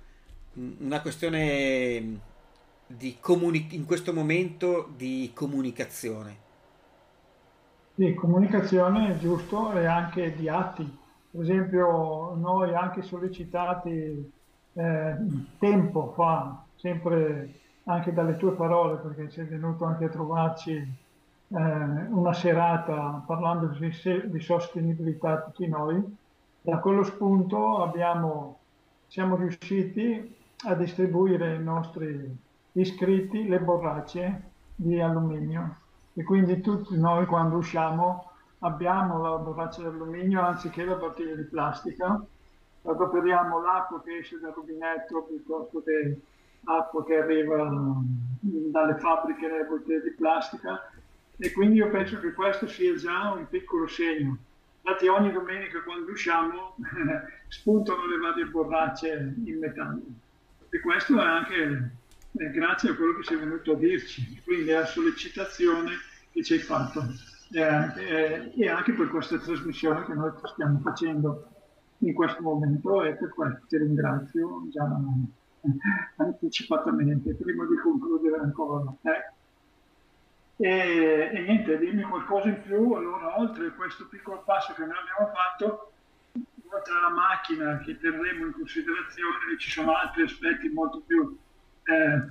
una 0.53 1.01
questione 1.01 2.19
di 2.87 3.17
comuni- 3.19 3.67
in 3.71 3.85
questo 3.85 4.13
momento 4.13 4.93
di 4.95 5.29
comunicazione. 5.33 6.37
Sì, 7.95 8.13
comunicazione 8.13 9.19
giusto 9.19 9.73
e 9.73 9.85
anche 9.85 10.33
di 10.33 10.47
atti. 10.47 10.89
Per 11.31 11.41
esempio, 11.41 12.33
noi 12.35 12.73
anche 12.73 13.01
sollecitati 13.01 14.31
eh, 14.71 15.15
tempo 15.59 16.13
fa, 16.15 16.63
sempre 16.77 17.59
anche 17.85 18.13
dalle 18.13 18.37
tue 18.37 18.53
parole, 18.53 18.97
perché 18.97 19.29
sei 19.29 19.45
venuto 19.45 19.85
anche 19.85 20.05
a 20.05 20.09
trovarci 20.09 20.71
eh, 20.73 21.57
una 21.57 22.33
serata 22.33 23.23
parlando 23.25 23.67
di, 23.67 23.91
di, 24.25 24.39
sostenibilità 24.39 25.41
tutti 25.41 25.67
noi, 25.67 26.01
da 26.61 26.77
quello 26.79 27.03
spunto 27.03 27.83
abbiamo, 27.83 28.59
siamo 29.07 29.35
riusciti 29.35 30.35
a 30.65 30.75
distribuire 30.75 31.55
i 31.55 31.63
nostri 31.63 32.37
iscritti 32.73 33.47
le 33.47 33.59
borracce 33.59 34.51
di 34.75 34.99
alluminio. 35.01 35.77
E 36.13 36.23
quindi 36.23 36.61
tutti 36.61 36.97
noi 36.97 37.25
quando 37.25 37.57
usciamo 37.57 38.29
abbiamo 38.59 39.21
la 39.21 39.37
borraccia 39.37 39.81
di 39.81 39.87
alluminio 39.87 40.41
anziché 40.41 40.85
la 40.85 40.95
bottiglia 40.95 41.35
di 41.35 41.43
plastica, 41.43 42.23
adoperiamo 42.83 43.61
l'acqua 43.61 44.01
che 44.01 44.17
esce 44.17 44.39
dal 44.39 44.53
rubinetto 44.53 45.23
piuttosto 45.23 45.83
che 45.83 46.19
acqua 46.65 47.05
che 47.05 47.17
arriva 47.17 47.69
dalle 48.39 48.97
fabbriche 48.97 49.47
nelle 49.47 49.65
bottiglie 49.65 50.01
di 50.01 50.11
plastica. 50.11 50.91
E 51.37 51.51
quindi 51.51 51.77
io 51.77 51.89
penso 51.89 52.19
che 52.19 52.33
questo 52.33 52.67
sia 52.67 52.95
già 52.95 53.31
un 53.31 53.47
piccolo 53.49 53.87
segno. 53.87 54.37
Infatti 54.81 55.07
ogni 55.07 55.31
domenica 55.31 55.81
quando 55.81 56.11
usciamo 56.11 56.75
spuntano 57.47 58.05
le 58.05 58.17
varie 58.17 58.45
borracce 58.45 59.33
in 59.45 59.59
metallo. 59.59 60.01
E 60.69 60.79
questo 60.79 61.19
è 61.19 61.23
anche 61.23 61.91
eh, 62.37 62.49
grazie 62.51 62.89
a 62.89 62.95
quello 62.95 63.15
che 63.15 63.23
sei 63.23 63.37
venuto 63.37 63.71
a 63.71 63.75
dirci, 63.75 64.41
quindi 64.43 64.71
alla 64.71 64.85
sollecitazione 64.85 65.91
che 66.31 66.43
ci 66.43 66.53
hai 66.53 66.59
fatto. 66.59 67.01
Eh, 67.51 67.61
eh, 67.61 68.51
e 68.55 68.69
anche 68.69 68.93
per 68.93 69.07
questa 69.09 69.37
trasmissione 69.37 70.03
che 70.05 70.13
noi 70.13 70.31
stiamo 70.43 70.79
facendo 70.79 71.47
in 71.99 72.13
questo 72.13 72.41
momento. 72.41 73.03
E 73.03 73.13
per 73.15 73.29
questo 73.29 73.61
ti 73.67 73.77
ringrazio 73.77 74.67
già 74.69 74.83
anticipatamente 76.17 77.33
prima 77.35 77.65
di 77.65 77.75
concludere 77.77 78.37
ancora. 78.41 78.93
Eh. 79.03 79.31
E, 80.57 81.31
e, 81.33 81.41
niente, 81.41 81.77
dimmi 81.77 82.03
qualcosa 82.03 82.49
in 82.49 82.61
più, 82.61 82.93
allora 82.93 83.39
oltre 83.39 83.73
questo 83.75 84.07
piccolo 84.07 84.43
passo 84.43 84.73
che 84.73 84.85
noi 84.85 84.95
abbiamo 84.95 85.33
fatto, 85.33 85.91
oltre 86.69 86.93
alla 86.97 87.09
macchina 87.09 87.79
che 87.79 87.97
terremo 87.97 88.45
in 88.45 88.53
considerazione, 88.53 89.57
ci 89.57 89.69
sono 89.69 89.93
altri 89.93 90.23
aspetti 90.23 90.69
molto 90.69 91.01
più 91.05 91.37
eh, 91.83 92.27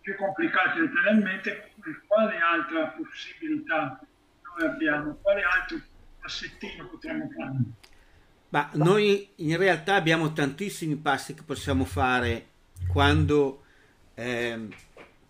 più 0.00 0.16
complicati 0.16 0.80
da 0.80 0.86
tenere 0.86 1.10
in 1.12 1.22
mente, 1.22 1.70
quale 2.06 2.38
altra 2.38 2.88
possibilità 2.88 4.00
noi 4.42 4.68
abbiamo, 4.68 5.14
quale 5.22 5.42
altro 5.42 5.78
passettino 6.20 6.86
potremmo 6.88 7.28
fare? 7.30 7.56
Ma 8.54 8.70
noi 8.74 9.30
in 9.36 9.56
realtà 9.56 9.96
abbiamo 9.96 10.32
tantissimi 10.32 10.94
passi 10.94 11.34
che 11.34 11.42
possiamo 11.42 11.84
fare 11.84 12.50
quando 12.86 13.64
eh, 14.14 14.68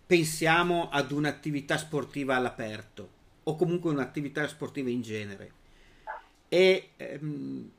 pensiamo 0.05 0.89
ad 0.91 1.09
un'attività 1.09 1.75
sportiva 1.75 2.35
all'aperto 2.35 3.09
o 3.41 3.55
comunque 3.55 3.89
un'attività 3.89 4.47
sportiva 4.47 4.91
in 4.91 5.01
genere. 5.01 5.51
E, 6.49 6.89
ehm, 6.97 7.71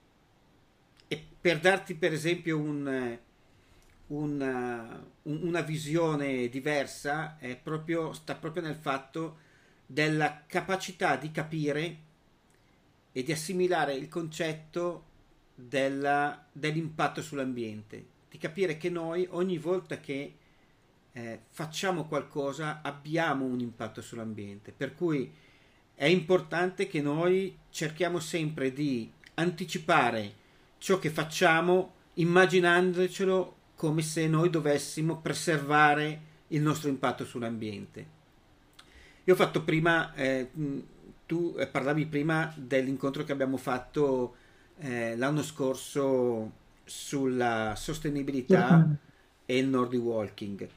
e 1.07 1.25
per 1.41 1.61
darti 1.61 1.95
per 1.95 2.13
esempio 2.13 2.59
un, 2.59 3.17
una, 4.09 5.07
una 5.23 5.61
visione 5.61 6.49
diversa 6.49 7.39
proprio, 7.63 8.13
sta 8.15 8.35
proprio 8.35 8.65
nel 8.65 8.75
fatto 8.75 9.37
della 9.87 10.43
capacità 10.45 11.15
di 11.15 11.31
capire 11.31 11.99
e 13.13 13.23
di 13.23 13.31
assimilare 13.31 13.95
il 13.95 14.09
concetto 14.09 15.15
della, 15.57 16.47
dell'impatto 16.53 17.23
sull'ambiente, 17.23 18.05
di 18.29 18.39
capire 18.39 18.77
che 18.77 18.91
noi 18.91 19.27
ogni 19.31 19.59
volta 19.59 19.99
che 19.99 20.35
eh, 21.13 21.41
facciamo 21.49 22.05
qualcosa 22.05 22.83
abbiamo 22.83 23.47
un 23.47 23.59
impatto 23.61 24.03
sull'ambiente, 24.03 24.73
per 24.73 24.95
cui 24.95 25.33
è 25.95 26.05
importante 26.05 26.87
che 26.87 27.01
noi 27.01 27.57
cerchiamo 27.71 28.21
sempre 28.21 28.71
di 28.73 29.11
anticipare 29.35 30.35
ciò 30.77 30.99
che 30.99 31.09
facciamo 31.09 31.95
immaginandocelo 32.15 33.55
come 33.75 34.03
se 34.03 34.29
noi 34.29 34.51
dovessimo 34.51 35.19
preservare 35.21 36.21
il 36.49 36.61
nostro 36.61 36.91
impatto 36.91 37.25
sull'ambiente. 37.25 38.15
Io 39.25 39.33
ho 39.33 39.37
fatto 39.37 39.65
prima, 39.65 40.15
eh, 40.15 40.51
tu 41.25 41.55
eh, 41.59 41.67
parlavi 41.67 42.07
prima 42.07 42.53
dell'incontro 42.57 43.25
che 43.25 43.33
abbiamo 43.33 43.57
fatto 43.57 44.37
eh, 44.79 45.17
l'anno 45.17 45.43
scorso 45.43 46.53
sulla 46.85 47.75
sostenibilità 47.77 48.89
e 49.45 49.59
il 49.59 49.69
Nordic 49.69 50.01
Walking. 50.01 50.69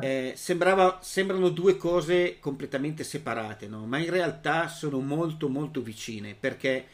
Eh, 0.00 0.32
sembrava, 0.34 0.98
sembrano 1.02 1.50
due 1.50 1.76
cose 1.76 2.38
completamente 2.40 3.04
separate, 3.04 3.68
no? 3.68 3.86
ma 3.86 3.98
in 3.98 4.10
realtà 4.10 4.66
sono 4.66 4.98
molto 4.98 5.48
molto 5.48 5.82
vicine 5.82 6.34
perché 6.38 6.84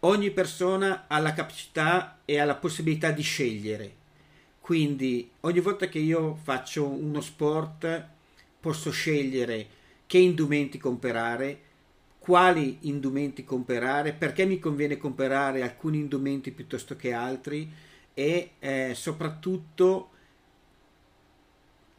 ogni 0.00 0.30
persona 0.30 1.06
ha 1.08 1.18
la 1.18 1.32
capacità 1.32 2.20
e 2.24 2.38
ha 2.38 2.44
la 2.44 2.54
possibilità 2.54 3.10
di 3.10 3.22
scegliere 3.22 4.02
quindi 4.64 5.30
ogni 5.40 5.60
volta 5.60 5.88
che 5.88 5.98
io 5.98 6.36
faccio 6.42 6.88
uno 6.88 7.20
sport 7.20 8.06
posso 8.58 8.90
scegliere 8.90 9.66
che 10.06 10.16
indumenti 10.16 10.78
comprare, 10.78 11.58
quali 12.24 12.78
indumenti 12.88 13.44
comprare, 13.44 14.14
perché 14.14 14.46
mi 14.46 14.58
conviene 14.58 14.96
comprare 14.96 15.60
alcuni 15.60 15.98
indumenti 15.98 16.52
piuttosto 16.52 16.96
che 16.96 17.12
altri 17.12 17.70
e 18.14 18.52
eh, 18.60 18.92
soprattutto 18.94 20.08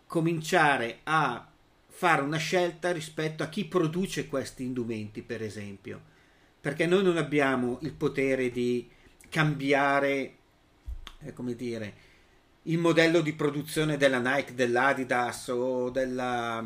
cominciare 0.07 1.01
a 1.03 1.47
fare 1.85 2.23
una 2.23 2.37
scelta 2.37 2.91
rispetto 2.91 3.43
a 3.43 3.49
chi 3.49 3.65
produce 3.65 4.27
questi 4.27 4.63
indumenti, 4.63 5.21
per 5.21 5.43
esempio, 5.43 6.01
perché 6.59 6.87
noi 6.87 7.03
non 7.03 7.17
abbiamo 7.17 7.77
il 7.83 7.93
potere 7.93 8.49
di 8.49 8.89
cambiare, 9.29 10.35
eh, 11.19 11.33
come 11.33 11.53
dire, 11.53 11.93
il 12.63 12.79
modello 12.79 13.21
di 13.21 13.33
produzione 13.33 13.95
della 13.95 14.17
Nike, 14.17 14.55
dell'Adidas 14.55 15.49
o 15.49 15.91
della... 15.91 16.65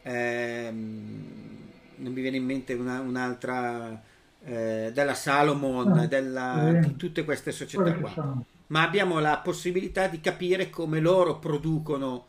Ehm, 0.00 1.63
non 1.96 2.12
mi 2.12 2.20
viene 2.20 2.36
in 2.36 2.44
mente 2.44 2.74
una, 2.74 3.00
un'altra 3.00 4.02
eh, 4.44 4.90
della 4.92 5.14
Salomon, 5.14 5.98
ah, 5.98 6.06
della, 6.06 6.78
di 6.82 6.96
tutte 6.96 7.24
queste 7.24 7.52
società 7.52 7.94
qua. 7.94 8.42
Ma 8.68 8.82
abbiamo 8.82 9.18
la 9.18 9.38
possibilità 9.38 10.06
di 10.08 10.20
capire 10.20 10.70
come 10.70 11.00
loro 11.00 11.38
producono 11.38 12.26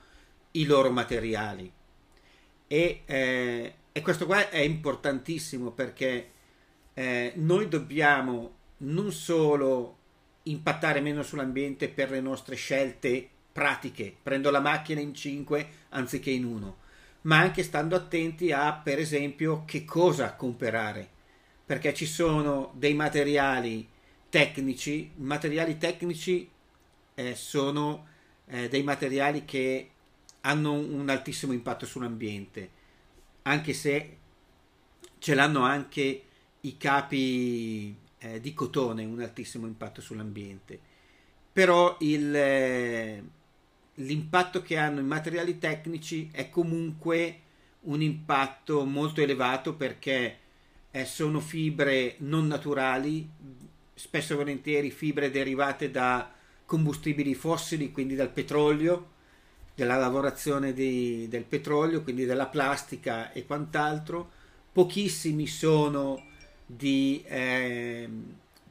i 0.51 0.65
loro 0.65 0.91
materiali. 0.91 1.71
E, 2.67 3.01
eh, 3.05 3.73
e 3.91 4.01
questo 4.01 4.25
qua 4.25 4.49
è 4.49 4.59
importantissimo 4.59 5.71
perché 5.71 6.31
eh, 6.93 7.33
noi 7.35 7.67
dobbiamo 7.67 8.53
non 8.77 9.11
solo 9.11 9.97
impattare 10.43 10.99
meno 11.01 11.23
sull'ambiente 11.23 11.89
per 11.89 12.11
le 12.11 12.21
nostre 12.21 12.55
scelte 12.55 13.29
pratiche, 13.51 14.15
prendo 14.21 14.51
la 14.51 14.59
macchina 14.59 14.99
in 14.99 15.13
5 15.13 15.69
anziché 15.89 16.29
in 16.29 16.45
1, 16.45 16.77
ma 17.25 17.39
anche 17.39 17.63
stando 17.63 17.95
attenti 17.95 18.51
a, 18.51 18.73
per 18.73 18.99
esempio, 18.99 19.63
che 19.65 19.83
cosa 19.83 20.35
comprare, 20.35 21.09
perché 21.65 21.93
ci 21.93 22.05
sono 22.05 22.71
dei 22.75 22.93
materiali 22.93 23.87
tecnici, 24.29 25.11
materiali 25.15 25.77
tecnici 25.77 26.49
eh, 27.15 27.35
sono 27.35 28.07
eh, 28.47 28.69
dei 28.69 28.83
materiali 28.83 29.43
che 29.45 29.89
hanno 30.41 30.73
un 30.73 31.09
altissimo 31.09 31.53
impatto 31.53 31.85
sull'ambiente, 31.85 32.69
anche 33.43 33.73
se 33.73 34.17
ce 35.17 35.33
l'hanno 35.33 35.61
anche 35.63 36.23
i 36.61 36.77
capi 36.77 37.95
eh, 38.19 38.39
di 38.39 38.53
cotone, 38.53 39.03
un 39.03 39.21
altissimo 39.21 39.65
impatto 39.65 40.01
sull'ambiente. 40.01 40.79
Però 41.51 41.95
il, 42.01 42.35
eh, 42.35 43.23
l'impatto 43.95 44.61
che 44.61 44.77
hanno 44.77 44.99
i 44.99 45.03
materiali 45.03 45.57
tecnici 45.57 46.29
è 46.31 46.49
comunque 46.49 47.39
un 47.81 48.01
impatto 48.01 48.83
molto 48.83 49.21
elevato 49.21 49.75
perché 49.75 50.37
eh, 50.91 51.05
sono 51.05 51.39
fibre 51.39 52.15
non 52.19 52.47
naturali, 52.47 53.29
spesso 53.93 54.33
e 54.33 54.35
volentieri 54.37 54.91
fibre 54.91 55.31
derivate 55.31 55.91
da 55.91 56.31
combustibili 56.65 57.35
fossili, 57.35 57.91
quindi 57.91 58.15
dal 58.15 58.31
petrolio, 58.31 59.11
della 59.75 59.97
lavorazione 59.97 60.73
di, 60.73 61.27
del 61.29 61.43
petrolio, 61.43 62.01
quindi 62.01 62.25
della 62.25 62.47
plastica 62.47 63.31
e 63.31 63.45
quant'altro. 63.45 64.31
Pochissimi 64.71 65.47
sono 65.47 66.23
di 66.65 67.23
eh, 67.27 68.09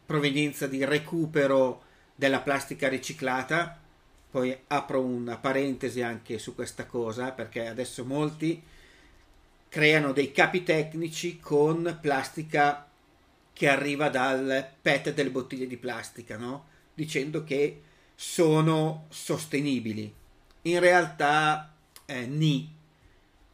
provenienza 0.04 0.66
di 0.66 0.85
recupero 0.85 1.83
della 2.14 2.40
plastica 2.40 2.88
riciclata. 2.88 3.81
Poi 4.35 4.59
apro 4.67 5.00
una 5.00 5.37
parentesi 5.37 6.03
anche 6.03 6.41
su 6.41 6.57
questa 6.57 6.87
cosa 6.87 7.31
perché 7.31 7.69
adesso 7.69 8.05
molti 8.05 8.61
creano 9.69 10.11
dei 10.11 10.33
capi 10.33 10.64
tecnici 10.64 11.38
con 11.38 11.99
plastica 12.03 12.85
che 13.53 13.69
arriva 13.69 14.09
dal 14.09 14.71
PET 14.83 15.14
delle 15.14 15.31
bottiglie 15.31 15.68
di 15.68 15.77
plastica, 15.77 16.37
no? 16.37 16.66
dicendo 16.94 17.44
che 17.44 17.81
sono 18.16 19.07
sostenibili 19.09 20.12
in 20.62 20.81
realtà 20.81 21.73
eh, 22.05 22.27
ni, 22.27 22.75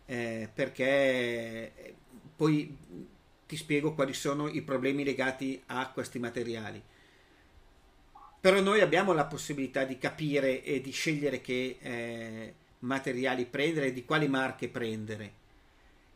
eh, 0.06 0.48
perché 0.50 1.94
poi 2.34 2.74
ti 3.46 3.56
spiego 3.56 3.92
quali 3.92 4.14
sono 4.14 4.48
i 4.48 4.62
problemi 4.62 5.04
legati 5.04 5.62
a 5.66 5.90
questi 5.90 6.18
materiali. 6.18 6.82
Però 8.40 8.60
noi 8.60 8.80
abbiamo 8.80 9.12
la 9.12 9.26
possibilità 9.26 9.84
di 9.84 9.98
capire 9.98 10.64
e 10.64 10.80
di 10.80 10.90
scegliere 10.92 11.40
che 11.40 11.76
eh, 11.80 12.54
materiali 12.80 13.44
prendere 13.44 13.88
e 13.88 13.92
di 13.92 14.04
quali 14.04 14.28
marche 14.28 14.68
prendere. 14.68 15.32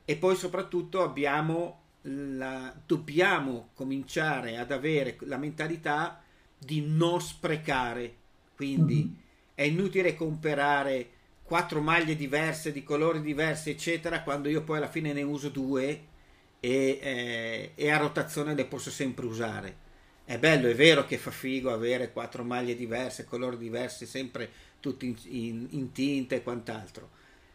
E 0.04 0.16
poi 0.16 0.34
soprattutto 0.36 1.02
abbiamo 1.02 1.80
la, 2.02 2.74
dobbiamo 2.86 3.70
cominciare 3.74 4.56
ad 4.56 4.70
avere 4.70 5.16
la 5.20 5.36
mentalità 5.36 6.22
di 6.56 6.82
non 6.86 7.20
sprecare. 7.20 8.14
Quindi 8.54 8.94
mm-hmm 8.94 9.22
è 9.54 9.62
inutile 9.62 10.16
comprare 10.16 11.10
quattro 11.44 11.80
maglie 11.80 12.16
diverse 12.16 12.72
di 12.72 12.82
colori 12.82 13.20
diversi 13.20 13.70
eccetera 13.70 14.22
quando 14.22 14.48
io 14.48 14.62
poi 14.62 14.78
alla 14.78 14.88
fine 14.88 15.12
ne 15.12 15.22
uso 15.22 15.48
due 15.48 16.12
e, 16.58 16.98
eh, 17.00 17.72
e 17.74 17.90
a 17.90 17.98
rotazione 17.98 18.54
le 18.54 18.64
posso 18.64 18.90
sempre 18.90 19.26
usare 19.26 19.82
è 20.24 20.38
bello, 20.38 20.68
è 20.68 20.74
vero 20.74 21.04
che 21.04 21.18
fa 21.18 21.30
figo 21.30 21.72
avere 21.72 22.12
quattro 22.12 22.44
maglie 22.44 22.74
diverse, 22.74 23.24
colori 23.24 23.58
diversi, 23.58 24.06
sempre 24.06 24.50
tutti 24.80 25.06
in, 25.06 25.16
in, 25.24 25.66
in 25.70 25.92
tinta 25.92 26.34
e 26.34 26.42
quant'altro. 26.42 27.10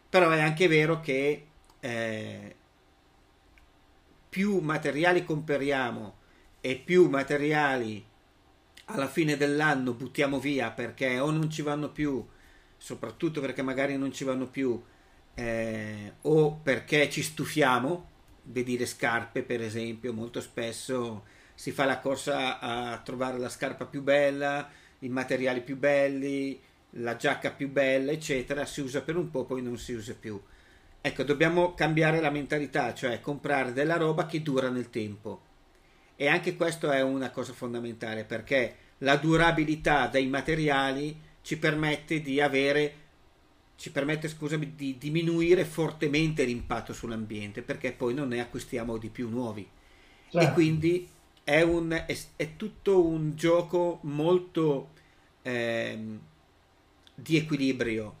Però 0.08 0.30
è 0.30 0.40
anche 0.40 0.68
vero 0.68 1.00
che 1.00 1.46
eh, 1.80 2.54
più 4.28 4.58
materiali 4.60 5.24
comperiamo 5.24 6.18
e 6.60 6.76
più 6.76 7.08
materiali 7.08 8.04
alla 8.86 9.08
fine 9.08 9.36
dell'anno 9.36 9.92
buttiamo 9.92 10.38
via 10.38 10.70
perché 10.70 11.18
o 11.18 11.30
non 11.30 11.50
ci 11.50 11.62
vanno 11.62 11.90
più, 11.90 12.24
soprattutto 12.76 13.40
perché 13.40 13.62
magari 13.62 13.96
non 13.96 14.12
ci 14.12 14.24
vanno 14.24 14.46
più, 14.48 14.80
eh, 15.34 16.12
o 16.22 16.54
perché 16.62 17.10
ci 17.10 17.22
stufiamo, 17.22 18.08
vedi 18.44 18.78
le 18.78 18.86
scarpe 18.86 19.42
per 19.42 19.60
esempio, 19.60 20.12
molto 20.12 20.40
spesso 20.40 21.24
si 21.60 21.72
fa 21.72 21.84
la 21.84 21.98
corsa 21.98 22.58
a 22.58 22.96
trovare 23.00 23.36
la 23.36 23.50
scarpa 23.50 23.84
più 23.84 24.00
bella, 24.00 24.66
i 25.00 25.10
materiali 25.10 25.60
più 25.60 25.76
belli, 25.76 26.58
la 26.92 27.16
giacca 27.16 27.50
più 27.50 27.68
bella, 27.68 28.12
eccetera, 28.12 28.64
si 28.64 28.80
usa 28.80 29.02
per 29.02 29.16
un 29.16 29.30
po', 29.30 29.44
poi 29.44 29.60
non 29.60 29.76
si 29.76 29.92
usa 29.92 30.14
più. 30.18 30.40
Ecco, 31.02 31.22
dobbiamo 31.22 31.74
cambiare 31.74 32.18
la 32.22 32.30
mentalità, 32.30 32.94
cioè 32.94 33.20
comprare 33.20 33.74
della 33.74 33.98
roba 33.98 34.24
che 34.24 34.40
dura 34.40 34.70
nel 34.70 34.88
tempo 34.88 35.42
e 36.16 36.28
anche 36.28 36.56
questo 36.56 36.90
è 36.90 37.02
una 37.02 37.28
cosa 37.28 37.52
fondamentale 37.52 38.24
perché 38.24 38.76
la 38.98 39.16
durabilità 39.16 40.06
dei 40.06 40.28
materiali 40.28 41.14
ci 41.42 41.58
permette 41.58 42.22
di 42.22 42.40
avere 42.40 42.94
ci 43.76 43.90
permette 43.90 44.28
scusami 44.28 44.74
di 44.74 44.96
diminuire 44.96 45.66
fortemente 45.66 46.44
l'impatto 46.44 46.94
sull'ambiente 46.94 47.60
perché 47.60 47.92
poi 47.92 48.14
non 48.14 48.28
ne 48.28 48.40
acquistiamo 48.40 48.96
di 48.96 49.10
più 49.10 49.28
nuovi 49.28 49.68
certo. 50.30 50.46
e 50.46 50.52
quindi 50.54 51.08
è, 51.44 51.62
un, 51.62 51.90
è, 52.06 52.18
è, 52.36 52.56
tutto 52.56 53.04
un 53.04 53.34
gioco 53.34 53.98
molto 54.02 54.90
eh, 55.42 55.98
di 57.14 57.36
equilibrio 57.36 58.16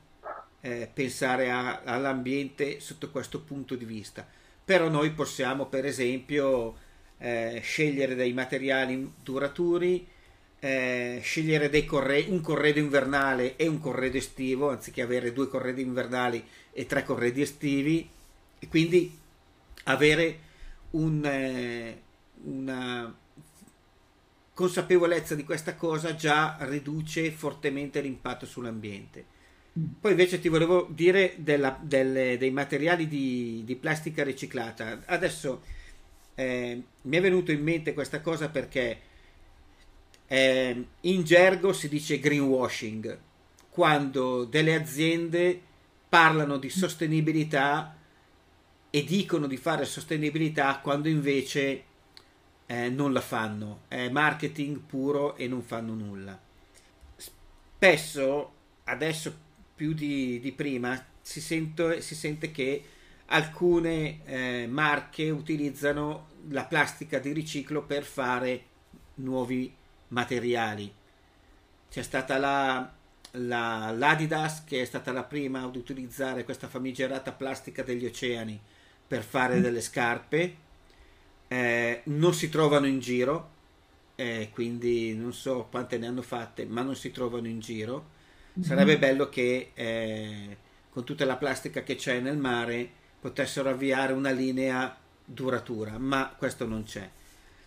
eh, 0.60 0.90
pensare 0.92 1.50
a, 1.50 1.82
all'ambiente 1.84 2.80
sotto 2.80 3.10
questo 3.10 3.40
punto 3.40 3.74
di 3.74 3.84
vista. 3.84 4.26
Però 4.64 4.88
noi 4.88 5.10
possiamo 5.12 5.66
per 5.66 5.84
esempio 5.86 6.76
eh, 7.18 7.60
scegliere 7.62 8.14
dei 8.14 8.32
materiali 8.32 9.12
duraturi, 9.22 10.06
eh, 10.58 11.20
scegliere 11.22 11.84
corre- 11.84 12.26
un 12.28 12.40
corredo 12.40 12.78
invernale 12.78 13.56
e 13.56 13.66
un 13.66 13.80
corredo 13.80 14.16
estivo, 14.16 14.70
anziché 14.70 15.02
avere 15.02 15.32
due 15.32 15.48
corredi 15.48 15.82
invernali 15.82 16.44
e 16.72 16.86
tre 16.86 17.04
corredi 17.04 17.42
estivi, 17.42 18.08
e 18.58 18.68
quindi 18.68 19.18
avere 19.84 20.38
un, 20.90 21.24
eh, 21.24 22.02
una 22.44 23.14
consapevolezza 24.52 25.34
di 25.34 25.44
questa 25.44 25.74
cosa 25.74 26.14
già 26.14 26.56
riduce 26.60 27.30
fortemente 27.30 28.00
l'impatto 28.00 28.46
sull'ambiente. 28.46 29.24
Poi 30.00 30.10
invece 30.10 30.40
ti 30.40 30.48
volevo 30.48 30.88
dire 30.90 31.34
della, 31.38 31.78
delle, 31.80 32.36
dei 32.36 32.50
materiali 32.50 33.06
di, 33.06 33.62
di 33.64 33.76
plastica 33.76 34.22
riciclata. 34.22 35.00
Adesso 35.06 35.62
eh, 36.34 36.82
mi 37.02 37.16
è 37.16 37.20
venuto 37.20 37.52
in 37.52 37.62
mente 37.62 37.94
questa 37.94 38.20
cosa 38.20 38.50
perché 38.50 39.00
eh, 40.26 40.84
in 41.00 41.24
gergo 41.24 41.72
si 41.72 41.88
dice 41.88 42.18
greenwashing 42.18 43.18
quando 43.70 44.44
delle 44.44 44.74
aziende 44.74 45.60
parlano 46.08 46.58
di 46.58 46.68
sostenibilità 46.68 47.96
e 48.90 49.04
dicono 49.04 49.46
di 49.46 49.56
fare 49.56 49.84
sostenibilità 49.84 50.80
quando 50.80 51.08
invece 51.08 51.84
eh, 52.70 52.88
non 52.88 53.12
la 53.12 53.20
fanno, 53.20 53.80
è 53.88 54.08
marketing 54.10 54.78
puro 54.78 55.34
e 55.34 55.48
non 55.48 55.60
fanno 55.60 55.92
nulla. 55.92 56.38
Spesso, 57.16 58.52
adesso 58.84 59.36
più 59.74 59.92
di, 59.92 60.38
di 60.38 60.52
prima, 60.52 61.04
si, 61.20 61.40
sento, 61.40 62.00
si 62.00 62.14
sente 62.14 62.52
che 62.52 62.84
alcune 63.26 64.24
eh, 64.24 64.68
marche 64.68 65.30
utilizzano 65.30 66.28
la 66.50 66.64
plastica 66.64 67.18
di 67.18 67.32
riciclo 67.32 67.82
per 67.82 68.04
fare 68.04 68.64
nuovi 69.14 69.74
materiali. 70.08 70.94
C'è 71.90 72.02
stata 72.02 72.38
la, 72.38 72.88
la, 73.32 73.90
l'Adidas 73.90 74.62
che 74.62 74.82
è 74.82 74.84
stata 74.84 75.10
la 75.10 75.24
prima 75.24 75.64
ad 75.64 75.74
utilizzare 75.74 76.44
questa 76.44 76.68
famigerata 76.68 77.32
plastica 77.32 77.82
degli 77.82 78.06
oceani 78.06 78.60
per 79.08 79.24
fare 79.24 79.56
mm. 79.56 79.60
delle 79.60 79.80
scarpe. 79.80 80.68
Eh, 81.52 82.02
non 82.04 82.32
si 82.32 82.48
trovano 82.48 82.86
in 82.86 83.00
giro, 83.00 83.50
eh, 84.14 84.50
quindi 84.52 85.14
non 85.16 85.32
so 85.32 85.66
quante 85.68 85.98
ne 85.98 86.06
hanno 86.06 86.22
fatte, 86.22 86.64
ma 86.64 86.82
non 86.82 86.94
si 86.94 87.10
trovano 87.10 87.48
in 87.48 87.58
giro. 87.58 88.10
Mm-hmm. 88.56 88.68
Sarebbe 88.68 88.98
bello 88.98 89.28
che 89.28 89.72
eh, 89.74 90.56
con 90.90 91.02
tutta 91.02 91.24
la 91.24 91.36
plastica 91.36 91.82
che 91.82 91.96
c'è 91.96 92.20
nel 92.20 92.36
mare 92.36 92.88
potessero 93.20 93.68
avviare 93.68 94.12
una 94.12 94.30
linea 94.30 94.96
duratura, 95.24 95.98
ma 95.98 96.32
questo 96.38 96.66
non 96.66 96.84
c'è. 96.84 97.10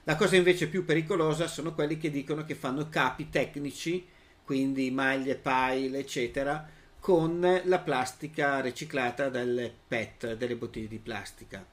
La 0.06 0.16
cosa 0.16 0.38
invece 0.38 0.70
più 0.70 0.86
pericolosa 0.86 1.48
sono 1.48 1.74
quelli 1.74 1.98
che 1.98 2.10
dicono 2.10 2.46
che 2.46 2.56
fanno 2.56 2.88
capi 2.88 3.30
tecnici, 3.30 4.08
quindi 4.46 4.92
maglie, 4.92 5.36
pile, 5.36 6.00
eccetera, 6.00 6.66
con 7.02 7.62
la 7.66 7.80
plastica 7.80 8.62
riciclata 8.62 9.28
delle 9.28 9.74
PET, 9.88 10.36
delle 10.36 10.56
bottiglie 10.56 10.88
di 10.88 11.00
plastica. 11.00 11.66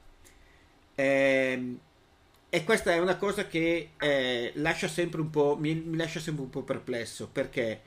Eh, 0.93 1.75
e 2.53 2.65
questa 2.65 2.91
è 2.91 2.99
una 2.99 3.15
cosa 3.15 3.47
che 3.47 3.91
eh, 3.97 4.51
lascia 4.55 4.89
sempre 4.89 5.21
un 5.21 5.29
po', 5.29 5.55
mi, 5.57 5.73
mi, 5.73 5.95
lascia 5.95 6.19
sempre 6.19 6.43
un 6.43 6.49
po' 6.49 6.63
perplesso 6.63 7.29
perché 7.29 7.81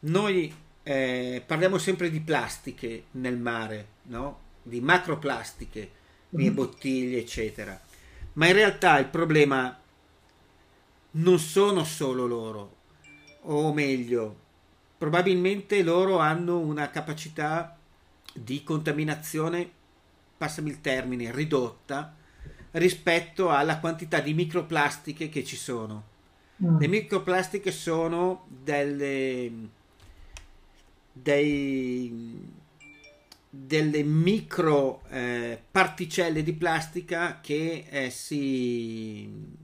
noi 0.00 0.54
eh, 0.84 1.42
parliamo 1.44 1.78
sempre 1.78 2.08
di 2.08 2.20
plastiche 2.20 3.06
nel 3.12 3.36
mare, 3.36 3.86
no? 4.02 4.38
di 4.62 4.80
macroplastiche, 4.80 5.90
mm. 6.36 6.54
bottiglie, 6.54 7.18
eccetera. 7.18 7.80
Ma 8.34 8.46
in 8.46 8.52
realtà 8.52 9.00
il 9.00 9.06
problema 9.06 9.76
non 11.10 11.38
sono 11.40 11.82
solo 11.82 12.24
loro, 12.28 12.76
o 13.42 13.72
meglio, 13.72 14.36
probabilmente 14.96 15.82
loro 15.82 16.18
hanno 16.18 16.60
una 16.60 16.88
capacità 16.90 17.76
di 18.32 18.62
contaminazione, 18.62 19.68
passami 20.38 20.70
il 20.70 20.80
termine, 20.80 21.32
ridotta 21.32 22.14
rispetto 22.72 23.50
alla 23.50 23.78
quantità 23.78 24.20
di 24.20 24.34
microplastiche 24.34 25.28
che 25.28 25.44
ci 25.44 25.56
sono. 25.56 26.16
Mm. 26.64 26.78
Le 26.78 26.88
microplastiche 26.88 27.70
sono 27.70 28.46
delle, 28.48 29.50
dei, 31.12 32.52
delle 33.48 34.02
micro 34.02 35.02
eh, 35.08 35.60
particelle 35.70 36.42
di 36.42 36.52
plastica 36.52 37.40
che 37.40 37.86
eh, 37.88 38.10
si 38.10 39.56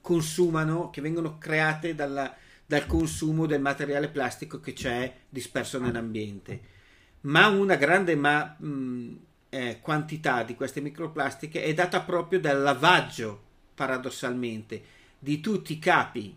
consumano, 0.00 0.90
che 0.90 1.00
vengono 1.00 1.38
create 1.38 1.94
dalla, 1.94 2.34
dal 2.66 2.86
consumo 2.86 3.46
del 3.46 3.60
materiale 3.60 4.08
plastico 4.08 4.60
che 4.60 4.72
c'è 4.72 5.14
disperso 5.28 5.78
nell'ambiente. 5.78 6.78
Ma 7.22 7.48
una 7.48 7.74
grande 7.74 8.16
ma, 8.16 8.56
mh, 8.58 9.16
eh, 9.50 9.80
quantità 9.80 10.42
di 10.42 10.54
queste 10.54 10.80
microplastiche 10.80 11.62
è 11.62 11.74
data 11.74 12.00
proprio 12.00 12.40
dal 12.40 12.60
lavaggio, 12.62 13.42
paradossalmente, 13.74 14.82
di 15.18 15.40
tutti 15.40 15.74
i 15.74 15.78
capi 15.78 16.34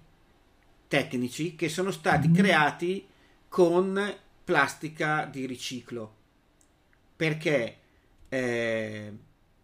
tecnici 0.88 1.56
che 1.56 1.70
sono 1.70 1.92
stati 1.92 2.28
mm-hmm. 2.28 2.36
creati 2.36 3.08
con 3.48 4.16
plastica 4.44 5.26
di 5.26 5.46
riciclo 5.46 6.16
perché 7.16 7.78
eh, 8.30 9.14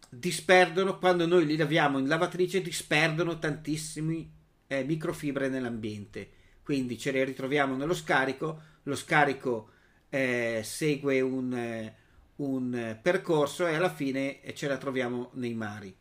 disperdono 0.09 0.97
quando 0.97 1.27
noi 1.27 1.45
li 1.45 1.57
laviamo 1.57 1.99
in 1.99 2.07
lavatrice 2.07 2.61
disperdono 2.61 3.37
tantissimi 3.37 4.31
eh, 4.67 4.83
microfibre 4.83 5.49
nell'ambiente 5.49 6.29
quindi 6.63 6.97
ce 6.97 7.11
le 7.11 7.23
ritroviamo 7.23 7.75
nello 7.75 7.93
scarico 7.93 8.61
lo 8.83 8.95
scarico 8.95 9.71
eh, 10.09 10.61
segue 10.63 11.21
un, 11.21 11.53
eh, 11.53 11.95
un, 12.39 12.97
percorso 13.01 13.65
e 13.67 13.75
alla 13.75 13.89
fine 13.89 14.39
ce 14.53 14.67
la 14.67 14.77
troviamo 14.77 15.29
nei 15.33 15.53
mari 15.53 15.95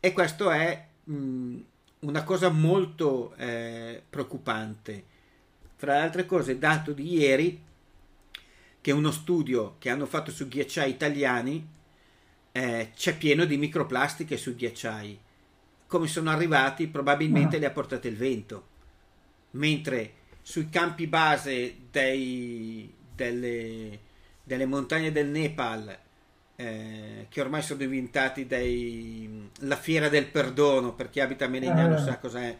e 0.00 0.12
questo 0.12 0.50
è 0.50 0.86
mh, 1.04 1.56
una 2.00 2.22
cosa 2.24 2.50
molto 2.50 3.34
eh, 3.36 4.02
preoccupante 4.08 5.04
fra 5.76 5.94
le 5.94 6.00
altre 6.00 6.26
cose 6.26 6.58
dato 6.58 6.92
di 6.92 7.14
ieri 7.14 7.62
che 8.80 8.92
uno 8.92 9.10
studio 9.10 9.74
che 9.78 9.90
hanno 9.90 10.06
fatto 10.06 10.30
su 10.30 10.46
ghiacciai 10.46 10.90
italiani 10.90 11.74
eh, 12.52 12.92
c'è 12.94 13.16
pieno 13.18 13.44
di 13.44 13.58
microplastiche 13.58 14.38
sui 14.38 14.54
ghiacciai. 14.54 15.20
Come 15.86 16.06
sono 16.06 16.30
arrivati? 16.30 16.86
Probabilmente 16.86 17.56
ah. 17.56 17.58
le 17.58 17.66
ha 17.66 17.70
portate 17.70 18.08
il 18.08 18.16
vento. 18.16 18.68
Mentre 19.52 20.12
sui 20.40 20.70
campi 20.70 21.06
base 21.06 21.76
dei, 21.90 22.90
delle, 23.14 23.98
delle, 24.46 24.64
montagne 24.64 25.10
del 25.10 25.26
Nepal, 25.26 25.98
eh, 26.54 27.26
che 27.28 27.40
ormai 27.40 27.62
sono 27.62 27.80
diventati 27.80 28.46
dei, 28.46 29.50
la 29.60 29.76
fiera 29.76 30.08
del 30.08 30.26
perdono, 30.26 30.94
per 30.94 31.10
chi 31.10 31.18
abita 31.18 31.46
a 31.46 31.48
Melegnano 31.48 31.96
eh. 31.96 32.00
sa 32.00 32.18
cos'è, 32.18 32.56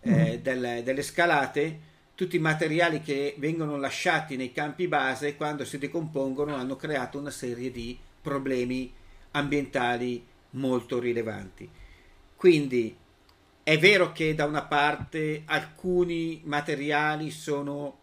eh, 0.00 0.38
mm. 0.38 0.42
delle, 0.42 0.82
delle 0.82 1.02
scalate, 1.02 1.90
tutti 2.14 2.36
i 2.36 2.40
materiali 2.40 3.00
che 3.00 3.34
vengono 3.38 3.78
lasciati 3.78 4.36
nei 4.36 4.52
campi 4.52 4.86
base 4.86 5.34
quando 5.36 5.64
si 5.64 5.78
decompongono 5.78 6.54
hanno 6.54 6.76
creato 6.76 7.18
una 7.18 7.30
serie 7.30 7.70
di 7.70 7.98
problemi 8.20 8.92
ambientali 9.30 10.24
molto 10.50 10.98
rilevanti. 10.98 11.68
Quindi 12.36 12.94
è 13.62 13.78
vero 13.78 14.12
che 14.12 14.34
da 14.34 14.44
una 14.44 14.64
parte 14.64 15.42
alcuni 15.46 16.42
materiali 16.44 17.30
sono 17.30 18.00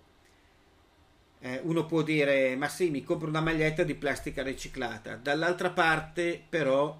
eh, 1.39 1.59
uno 1.63 1.85
può 1.85 2.01
dire 2.01 2.55
ma 2.55 2.67
sì 2.67 2.89
mi 2.89 3.03
compro 3.03 3.29
una 3.29 3.41
maglietta 3.41 3.83
di 3.83 3.95
plastica 3.95 4.43
riciclata 4.43 5.15
dall'altra 5.15 5.69
parte 5.69 6.41
però 6.47 6.99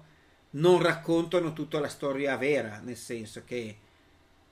non 0.52 0.82
raccontano 0.82 1.52
tutta 1.52 1.78
la 1.78 1.88
storia 1.88 2.36
vera 2.36 2.80
nel 2.82 2.96
senso 2.96 3.42
che 3.44 3.76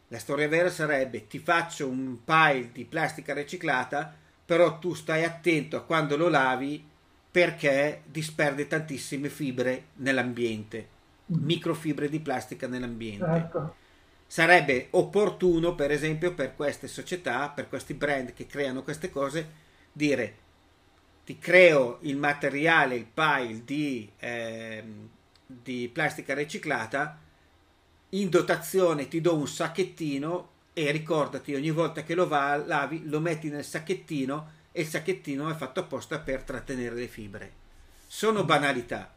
la 0.09 0.19
storia 0.19 0.49
vera 0.49 0.71
sarebbe 0.71 1.27
ti 1.27 1.39
faccio 1.39 1.87
un 1.87 2.25
pile 2.25 2.71
di 2.73 2.85
plastica 2.85 3.35
riciclata, 3.35 4.15
però 4.45 4.79
tu 4.79 4.95
stai 4.95 5.25
attento 5.25 5.77
a 5.77 5.83
quando 5.83 6.17
lo 6.17 6.29
lavi 6.29 6.83
perché 7.31 8.03
disperde 8.07 8.67
tantissime 8.67 9.29
fibre 9.29 9.89
nell'ambiente, 9.97 10.89
mm. 11.31 11.45
microfibre 11.45 12.09
di 12.09 12.21
plastica 12.21 12.67
nell'ambiente. 12.67 13.25
Certo. 13.25 13.75
Sarebbe 14.27 14.89
opportuno, 14.91 15.75
per 15.75 15.91
esempio, 15.91 16.35
per 16.35 16.55
queste 16.57 16.87
società, 16.87 17.51
per 17.51 17.69
questi 17.69 17.93
brand 17.93 18.33
che 18.33 18.47
creano 18.47 18.83
queste 18.83 19.11
cose, 19.11 19.67
dire 19.99 20.37
ti 21.25 21.39
creo 21.39 21.99
il 22.03 22.17
materiale, 22.17 22.95
il 22.95 23.05
pile 23.05 23.63
di, 23.65 24.11
eh, 24.19 24.83
di 25.45 25.91
plastica 25.93 26.33
riciclata, 26.33 27.19
in 28.11 28.31
dotazione 28.31 29.09
ti 29.09 29.21
do 29.21 29.37
un 29.37 29.47
sacchettino 29.47 30.51
e 30.73 30.91
ricordati 30.91 31.55
ogni 31.55 31.71
volta 31.71 32.03
che 32.03 32.15
lo 32.15 32.27
va, 32.27 32.57
lavi 32.57 33.07
lo 33.07 33.21
metti 33.21 33.51
nel 33.51 33.65
sacchettino 33.65 34.53
e 34.73 34.81
il 34.81 34.87
sacchettino 34.87 35.51
è 35.51 35.55
fatto 35.55 35.81
apposta 35.81 36.19
per 36.19 36.45
trattenere 36.45 36.95
le 36.95 37.09
fibre. 37.09 37.53
Sono 38.07 38.45
banalità, 38.45 39.13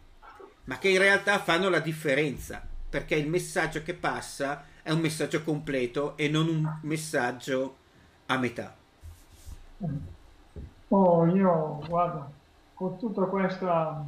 ma 0.66 0.78
che 0.80 0.90
in 0.90 0.98
realtà 0.98 1.40
fanno 1.40 1.70
la 1.70 1.80
differenza, 1.80 2.62
perché 2.90 3.16
il 3.16 3.30
messaggio 3.30 3.84
che 3.84 3.94
passa 3.94 4.66
è 4.82 4.92
un 4.92 5.00
messaggio 5.00 5.44
completo 5.44 6.18
e 6.18 6.28
non 6.28 6.50
un 6.50 6.80
messaggio 6.82 7.78
a 8.26 8.38
metà. 8.38 8.76
Oh, 10.94 11.26
io 11.26 11.80
guarda, 11.88 12.30
con 12.74 12.98
tutta 12.98 13.24
questa 13.24 14.04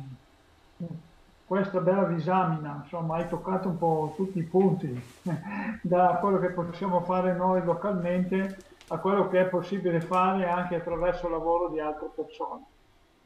questa 1.45 1.79
bella 1.79 2.05
disamina, 2.05 2.81
insomma, 2.83 3.17
hai 3.17 3.27
toccato 3.29 3.69
un 3.69 3.77
po' 3.77 4.13
tutti 4.17 4.39
i 4.39 4.43
punti, 4.43 5.01
da 5.81 6.17
quello 6.19 6.39
che 6.39 6.49
possiamo 6.49 7.01
fare 7.01 7.35
noi 7.35 7.63
localmente 7.63 8.57
a 8.87 8.97
quello 8.97 9.29
che 9.29 9.41
è 9.41 9.45
possibile 9.45 10.01
fare 10.01 10.45
anche 10.45 10.75
attraverso 10.75 11.27
il 11.27 11.33
lavoro 11.33 11.69
di 11.69 11.79
altre 11.79 12.09
persone 12.13 12.63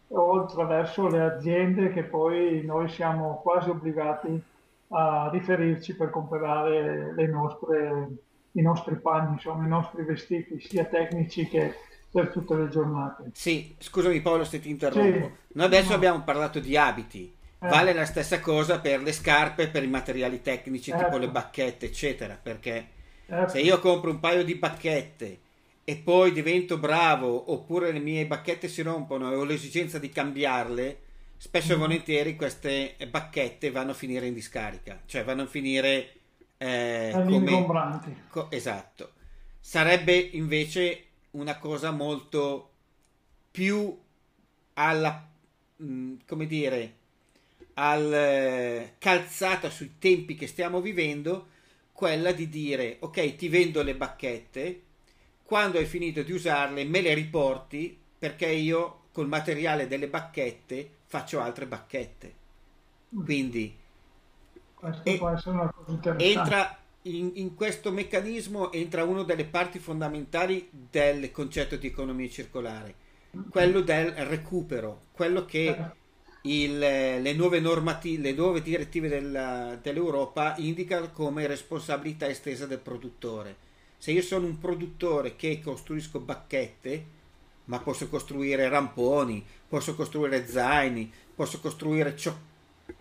o 0.10 0.42
attraverso 0.42 1.08
le 1.08 1.22
aziende 1.22 1.90
che 1.90 2.04
poi 2.04 2.64
noi 2.64 2.88
siamo 2.90 3.40
quasi 3.42 3.70
obbligati 3.70 4.40
a 4.90 5.30
riferirci 5.32 5.96
per 5.96 6.12
comprare 6.12 7.14
nostre, 7.28 8.08
i 8.52 8.62
nostri 8.62 8.96
panni, 8.96 9.34
insomma, 9.34 9.66
i 9.66 9.70
nostri 9.70 10.04
vestiti, 10.04 10.60
sia 10.60 10.86
tecnici 10.86 11.48
che 11.48 11.74
per 12.18 12.30
tutte 12.30 12.56
le 12.56 12.68
giornate. 12.70 13.30
Sì, 13.34 13.76
scusami 13.78 14.22
Paolo 14.22 14.44
se 14.44 14.60
ti 14.60 14.72
interrompo. 14.72 15.26
Sì. 15.28 15.54
Noi 15.54 15.66
adesso 15.68 15.90
no. 15.90 15.96
abbiamo 15.96 16.24
parlato 16.24 16.60
di 16.60 16.76
abiti, 16.76 17.32
eh. 17.60 17.68
Vale 17.68 17.94
la 17.94 18.06
stessa 18.06 18.40
cosa 18.40 18.80
per 18.80 19.02
le 19.02 19.12
scarpe, 19.12 19.68
per 19.68 19.84
i 19.84 19.88
materiali 19.88 20.42
tecnici 20.42 20.92
tipo 20.92 21.06
ecco. 21.06 21.18
le 21.18 21.30
bacchette, 21.30 21.86
eccetera. 21.86 22.40
Perché 22.42 22.88
ecco. 23.26 23.48
se 23.48 23.60
io 23.60 23.80
compro 23.80 24.10
un 24.10 24.20
paio 24.20 24.44
di 24.44 24.56
bacchette 24.56 25.40
e 25.84 25.96
poi 25.98 26.32
divento 26.32 26.80
bravo, 26.80 27.52
oppure 27.52 27.92
le 27.92 28.00
mie 28.00 28.26
bacchette 28.26 28.68
si 28.68 28.82
rompono 28.82 29.32
e 29.32 29.36
ho 29.36 29.44
l'esigenza 29.44 30.00
di 30.00 30.10
cambiarle, 30.10 31.00
spesso 31.38 31.74
e 31.74 31.76
volentieri 31.78 32.36
queste 32.36 32.96
bacchette 33.10 33.70
vanno 33.70 33.92
a 33.92 33.96
finire 33.96 34.26
in 34.26 34.34
discarica, 34.34 35.00
cioè 35.06 35.24
vanno 35.24 35.44
a 35.44 35.48
finire 35.48 36.14
eh, 36.58 37.12
come... 37.14 37.66
Co- 38.30 38.50
esatto. 38.50 39.12
Sarebbe 39.60 40.16
invece 40.16 41.04
una 41.32 41.58
cosa 41.58 41.92
molto 41.92 42.72
più 43.52 43.98
alla, 44.74 45.28
mm, 45.82 46.16
come 46.28 46.46
dire, 46.46 46.96
al 47.76 48.14
eh, 48.14 48.96
calzata 48.98 49.70
sui 49.70 49.96
tempi 50.00 50.36
che 50.36 50.48
stiamo 50.48 50.82
vivendo, 50.82 51.48
quella 51.92 52.32
di 52.32 52.48
dire 52.50 52.98
ok, 53.00 53.36
ti 53.36 53.50
vendo 53.50 53.82
le 53.84 53.96
bacchette, 53.96 54.82
quando 55.44 55.78
hai 55.78 55.86
finito 55.86 56.22
di 56.24 56.32
usarle 56.32 56.84
me 56.84 57.02
le 57.02 57.14
riporti 57.14 57.98
perché 58.18 58.48
io 58.48 59.06
col 59.12 59.28
materiale 59.28 59.88
delle 59.88 60.08
bacchette 60.08 60.90
faccio 61.06 61.40
altre 61.40 61.66
bacchette. 61.66 62.34
Quindi 63.24 63.76
questo 64.74 65.18
può 65.18 65.30
essere 65.30 65.56
una 65.56 65.72
cosa 65.72 65.92
interessante. 65.92 66.40
Entra 66.40 66.78
in, 67.16 67.32
in, 67.36 67.56
questo 67.56 67.92
meccanismo 67.92 68.72
entra 68.72 69.04
una 69.04 69.24
delle 69.24 69.46
parti 69.46 69.80
fondamentali 69.80 70.68
del 70.72 71.32
concetto 71.32 71.76
di 71.76 71.88
economia 71.88 72.30
circolare, 72.30 72.96
quello 73.50 73.82
del 73.82 74.12
recupero, 74.12 75.02
quello 75.12 75.46
che 75.46 75.76
il, 76.42 76.78
le 76.78 77.34
nuove 77.34 77.60
normative, 77.60 78.30
le 78.30 78.36
nuove 78.36 78.62
direttive 78.62 79.08
della, 79.08 79.78
dell'Europa 79.82 80.56
indicano 80.58 81.12
come 81.12 81.48
responsabilità 81.48 82.28
estesa 82.28 82.66
del 82.66 82.80
produttore. 82.80 83.66
Se 83.98 84.12
io 84.12 84.22
sono 84.22 84.46
un 84.46 84.60
produttore 84.60 85.36
che 85.36 85.60
costruisco 85.62 86.20
bacchette, 86.20 87.16
ma 87.66 87.80
posso 87.80 88.08
costruire 88.08 88.70
ramponi, 88.70 89.44
posso 89.68 89.96
costruire 89.96 90.48
zaini, 90.48 91.12
posso 91.36 91.60
costruire 91.60 92.16
ciò, 92.16 92.36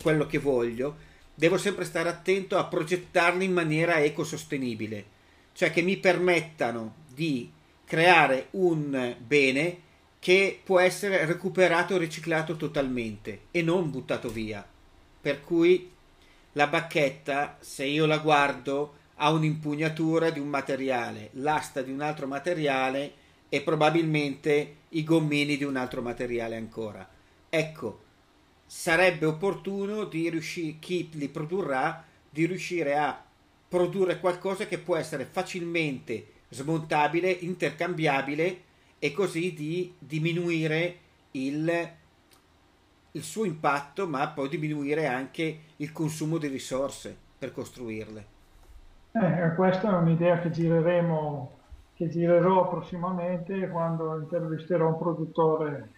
quello 0.00 0.26
che 0.26 0.38
voglio, 0.38 1.05
devo 1.36 1.58
sempre 1.58 1.84
stare 1.84 2.08
attento 2.08 2.58
a 2.58 2.64
progettarli 2.64 3.44
in 3.44 3.52
maniera 3.52 4.02
ecosostenibile, 4.02 5.04
cioè 5.52 5.70
che 5.70 5.82
mi 5.82 5.98
permettano 5.98 7.04
di 7.14 7.52
creare 7.84 8.48
un 8.52 9.14
bene 9.24 9.84
che 10.18 10.60
può 10.64 10.80
essere 10.80 11.24
recuperato 11.24 11.94
e 11.94 11.98
riciclato 11.98 12.56
totalmente 12.56 13.42
e 13.52 13.62
non 13.62 13.90
buttato 13.90 14.28
via. 14.28 14.66
Per 15.20 15.40
cui 15.42 15.92
la 16.52 16.66
bacchetta, 16.66 17.58
se 17.60 17.84
io 17.84 18.06
la 18.06 18.18
guardo, 18.18 18.94
ha 19.16 19.30
un'impugnatura 19.30 20.30
di 20.30 20.40
un 20.40 20.48
materiale, 20.48 21.30
l'asta 21.34 21.82
di 21.82 21.92
un 21.92 22.00
altro 22.00 22.26
materiale 22.26 23.12
e 23.48 23.60
probabilmente 23.60 24.76
i 24.90 25.04
gommini 25.04 25.56
di 25.56 25.64
un 25.64 25.76
altro 25.76 26.02
materiale 26.02 26.56
ancora. 26.56 27.06
Ecco, 27.48 28.00
sarebbe 28.66 29.26
opportuno 29.26 30.04
di 30.04 30.28
riuscire, 30.28 30.76
chi 30.80 31.08
li 31.12 31.28
produrrà, 31.28 32.04
di 32.28 32.44
riuscire 32.46 32.96
a 32.96 33.24
produrre 33.68 34.20
qualcosa 34.20 34.66
che 34.66 34.78
può 34.78 34.96
essere 34.96 35.24
facilmente 35.24 36.32
smontabile, 36.48 37.30
intercambiabile 37.30 38.62
e 38.98 39.12
così 39.12 39.52
di 39.54 39.94
diminuire 39.98 40.98
il, 41.32 41.90
il 43.12 43.22
suo 43.22 43.44
impatto, 43.44 44.06
ma 44.06 44.28
poi 44.28 44.48
diminuire 44.48 45.06
anche 45.06 45.60
il 45.76 45.92
consumo 45.92 46.38
di 46.38 46.48
risorse 46.48 47.16
per 47.38 47.52
costruirle. 47.52 48.34
Eh, 49.12 49.54
questa 49.54 49.90
è 49.90 49.94
un'idea 49.94 50.40
che 50.40 50.50
gireremo, 50.50 51.58
che 51.94 52.08
girerò 52.08 52.68
prossimamente 52.68 53.68
quando 53.68 54.18
intervisterò 54.18 54.88
un 54.88 54.98
produttore 54.98 55.90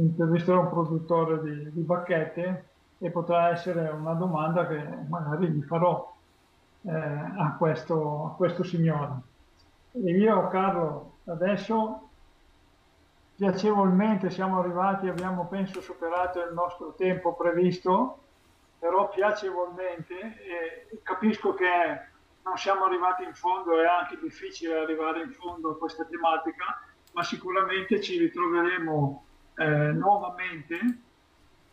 intervisterò 0.00 0.60
un 0.60 0.68
produttore 0.68 1.40
di, 1.42 1.72
di, 1.72 1.80
bacchette 1.80 2.68
e 2.98 3.10
potrà 3.10 3.50
essere 3.50 3.88
una 3.88 4.12
domanda 4.12 4.66
che 4.66 4.82
magari 5.08 5.48
gli 5.48 5.62
farò 5.62 6.14
eh, 6.82 6.90
a, 6.92 7.54
questo, 7.58 8.26
a 8.26 8.36
questo 8.36 8.62
signore. 8.62 9.12
E 9.92 10.10
io, 10.12 10.48
Carlo, 10.48 11.18
adesso 11.24 12.08
piacevolmente 13.34 14.30
siamo 14.30 14.60
arrivati, 14.60 15.08
abbiamo 15.08 15.46
penso 15.46 15.80
superato 15.80 16.40
il 16.40 16.52
nostro 16.54 16.94
tempo 16.94 17.34
previsto, 17.34 18.18
però 18.78 19.08
piacevolmente 19.08 20.14
e 20.20 21.00
capisco 21.02 21.54
che 21.54 21.64
non 22.44 22.56
siamo 22.56 22.84
arrivati 22.84 23.24
in 23.24 23.34
fondo, 23.34 23.80
è 23.80 23.86
anche 23.86 24.18
difficile 24.20 24.78
arrivare 24.78 25.22
in 25.22 25.32
fondo 25.32 25.70
a 25.70 25.76
questa 25.76 26.04
tematica, 26.04 26.80
ma 27.12 27.22
sicuramente 27.22 28.00
ci 28.00 28.18
ritroveremo 28.18 29.25
eh, 29.56 29.92
nuovamente 29.92 30.78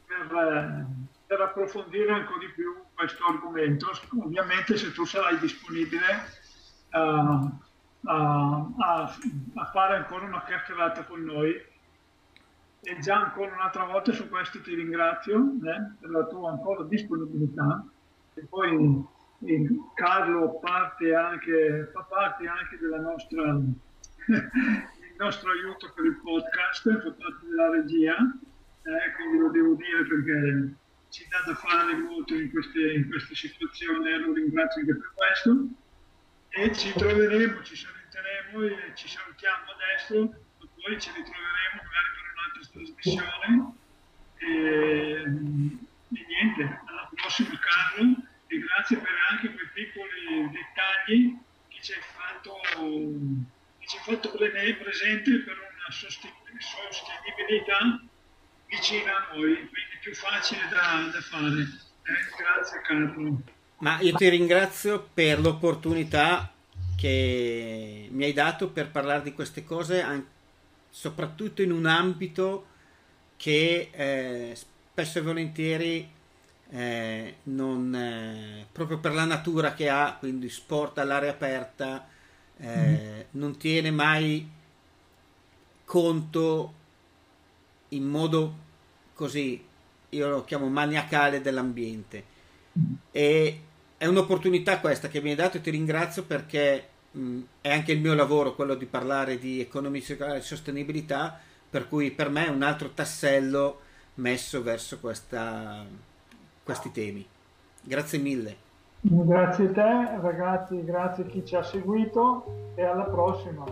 per, 0.06 0.36
eh, 0.36 0.86
per, 1.28 1.42
approfondire 1.42 2.12
ancora 2.12 2.40
di 2.40 2.50
più 2.54 2.76
questo 2.94 3.26
argomento. 3.26 3.92
Ovviamente 4.24 4.78
se 4.78 4.92
tu 4.94 5.06
sarai 5.06 5.38
disponibile 5.40 6.06
uh, 6.92 6.98
a, 6.98 8.68
a, 8.78 9.18
a, 9.56 9.66
fare 9.72 9.96
ancora 9.98 10.26
una 10.26 10.44
chiacchierata 10.44 11.04
con 11.06 11.22
noi. 11.24 11.72
E 12.86 13.00
già 13.00 13.16
ancora 13.16 13.54
un'altra 13.54 13.86
volta 13.86 14.12
su 14.12 14.28
questo 14.28 14.62
ti 14.62 14.76
ringrazio 14.76 15.38
eh, 15.38 15.96
per 16.02 16.10
la 16.10 16.26
tua 16.26 16.52
ancora 16.52 16.84
disponibilità. 16.84 17.86
E 18.34 18.46
poi 18.46 19.06
Carlo 19.94 20.60
parte 20.60 21.14
anche, 21.16 21.90
fa 21.94 22.02
parte 22.04 22.48
anche 22.48 22.78
della 22.78 23.00
nostra 23.00 23.58
il 25.14 25.20
nostro 25.20 25.52
aiuto 25.52 25.92
per 25.94 26.06
il 26.06 26.20
podcast, 26.24 27.02
fa 27.02 27.12
parte 27.12 27.46
della 27.48 27.70
regia, 27.70 28.18
eh, 28.18 29.14
quindi 29.16 29.38
lo 29.38 29.50
devo 29.52 29.76
dire 29.76 30.04
perché 30.06 30.74
ci 31.10 31.28
dà 31.30 31.44
da 31.46 31.56
fare 31.56 31.94
molto 31.94 32.34
in 32.34 32.50
queste, 32.50 32.94
in 32.94 33.08
queste 33.08 33.36
situazioni 33.36 34.10
e 34.10 34.18
lo 34.18 34.34
ringrazio 34.34 34.82
anche 34.82 34.96
per 34.96 35.12
questo. 35.14 35.68
E 36.50 36.76
ci 36.76 36.92
troveremo, 36.94 37.62
ci 37.62 37.76
saluteremo 37.76 38.64
e 38.64 38.92
ci 38.96 39.08
salutiamo 39.08 39.66
adesso, 39.78 40.16
ma 40.60 40.68
poi 40.82 41.00
ci 41.00 41.12
ritroveremo 41.14 41.78
magari 41.78 42.10
per 42.14 42.26
un'altra 42.34 42.62
trasmissione. 42.74 43.74
E, 44.38 45.24
e 46.18 46.26
niente, 46.28 46.80
alla 46.86 47.10
prossima 47.14 47.58
Carlo 47.60 48.16
e 48.48 48.60
grazie 48.60 48.98
per 48.98 49.14
anche 49.30 49.54
quei 49.54 49.70
piccoli 49.74 50.50
dettagli 50.50 51.38
che 51.70 51.82
ci 51.82 51.94
hai 51.94 52.02
fatto 52.02 52.60
ci 53.94 54.00
ha 54.00 54.02
fatto 54.02 54.32
presente 54.32 55.30
per 55.46 55.54
una 55.54 55.92
sostenibilità 55.92 58.02
vicina 58.68 59.18
a 59.18 59.28
noi, 59.36 59.54
quindi 59.54 60.00
più 60.02 60.16
facile 60.16 60.62
da, 60.70 61.12
da 61.12 61.22
fare. 61.22 61.62
Eh, 61.62 61.68
grazie 62.36 62.82
Carlo. 62.82 63.42
Ma 63.78 64.00
io 64.00 64.16
ti 64.16 64.28
ringrazio 64.30 65.08
per 65.14 65.40
l'opportunità 65.40 66.52
che 66.98 68.08
mi 68.10 68.24
hai 68.24 68.34
dato 68.34 68.70
per 68.70 68.90
parlare 68.90 69.22
di 69.22 69.34
queste 69.34 69.64
cose, 69.64 70.26
soprattutto 70.90 71.62
in 71.62 71.72
un 71.72 71.86
ambito 71.86 72.66
che 73.38 73.90
eh, 73.92 74.56
spesso 74.56 75.20
e 75.20 75.22
volentieri 75.22 76.12
eh, 76.72 77.36
non, 77.44 77.94
eh, 77.94 78.66
proprio 78.72 78.98
per 78.98 79.14
la 79.14 79.26
natura 79.26 79.76
che 79.76 79.88
ha, 79.90 80.16
quindi 80.18 80.50
sport 80.50 80.98
all'aria 80.98 81.30
aperta, 81.30 82.08
eh, 82.64 83.26
non 83.32 83.58
tiene 83.58 83.92
mai 83.92 84.50
conto 85.84 86.74
in 87.90 88.04
modo 88.06 88.58
così, 89.14 89.64
io 90.10 90.30
lo 90.30 90.44
chiamo 90.46 90.68
maniacale 90.70 91.42
dell'ambiente. 91.42 92.32
E 93.12 93.62
è 93.98 94.06
un'opportunità 94.06 94.80
questa 94.80 95.10
che 95.10 95.22
mi 95.22 95.32
hai 95.32 95.36
dato 95.36 95.58
e 95.58 95.62
ti 95.62 95.70
ringrazio 95.70 96.24
perché 96.24 96.88
mh, 97.12 97.40
è 97.62 97.72
anche 97.72 97.92
il 97.92 98.00
mio 98.00 98.14
lavoro 98.14 98.56
quello 98.56 98.76
di 98.76 98.86
parlare 98.86 99.38
di 99.38 99.60
economia 99.60 100.02
circolare 100.02 100.40
e 100.40 100.42
sostenibilità, 100.42 101.40
per 101.70 101.88
cui 101.88 102.12
per 102.12 102.30
me 102.30 102.46
è 102.46 102.50
un 102.50 102.64
altro 102.64 102.92
tassello 102.92 103.82
messo 104.16 104.64
verso 104.64 105.00
questa, 105.00 105.86
questi 106.64 106.92
temi. 106.92 107.28
Grazie 107.82 108.20
mille. 108.20 108.63
Grazie 109.06 109.66
a 109.66 109.72
te 109.72 110.22
ragazzi, 110.22 110.82
grazie 110.86 111.26
a 111.26 111.28
chi 111.28 111.44
ci 111.44 111.58
ha 111.58 111.62
seguito 111.62 112.72
e 112.76 112.84
alla 112.86 113.04
prossima. 113.04 113.66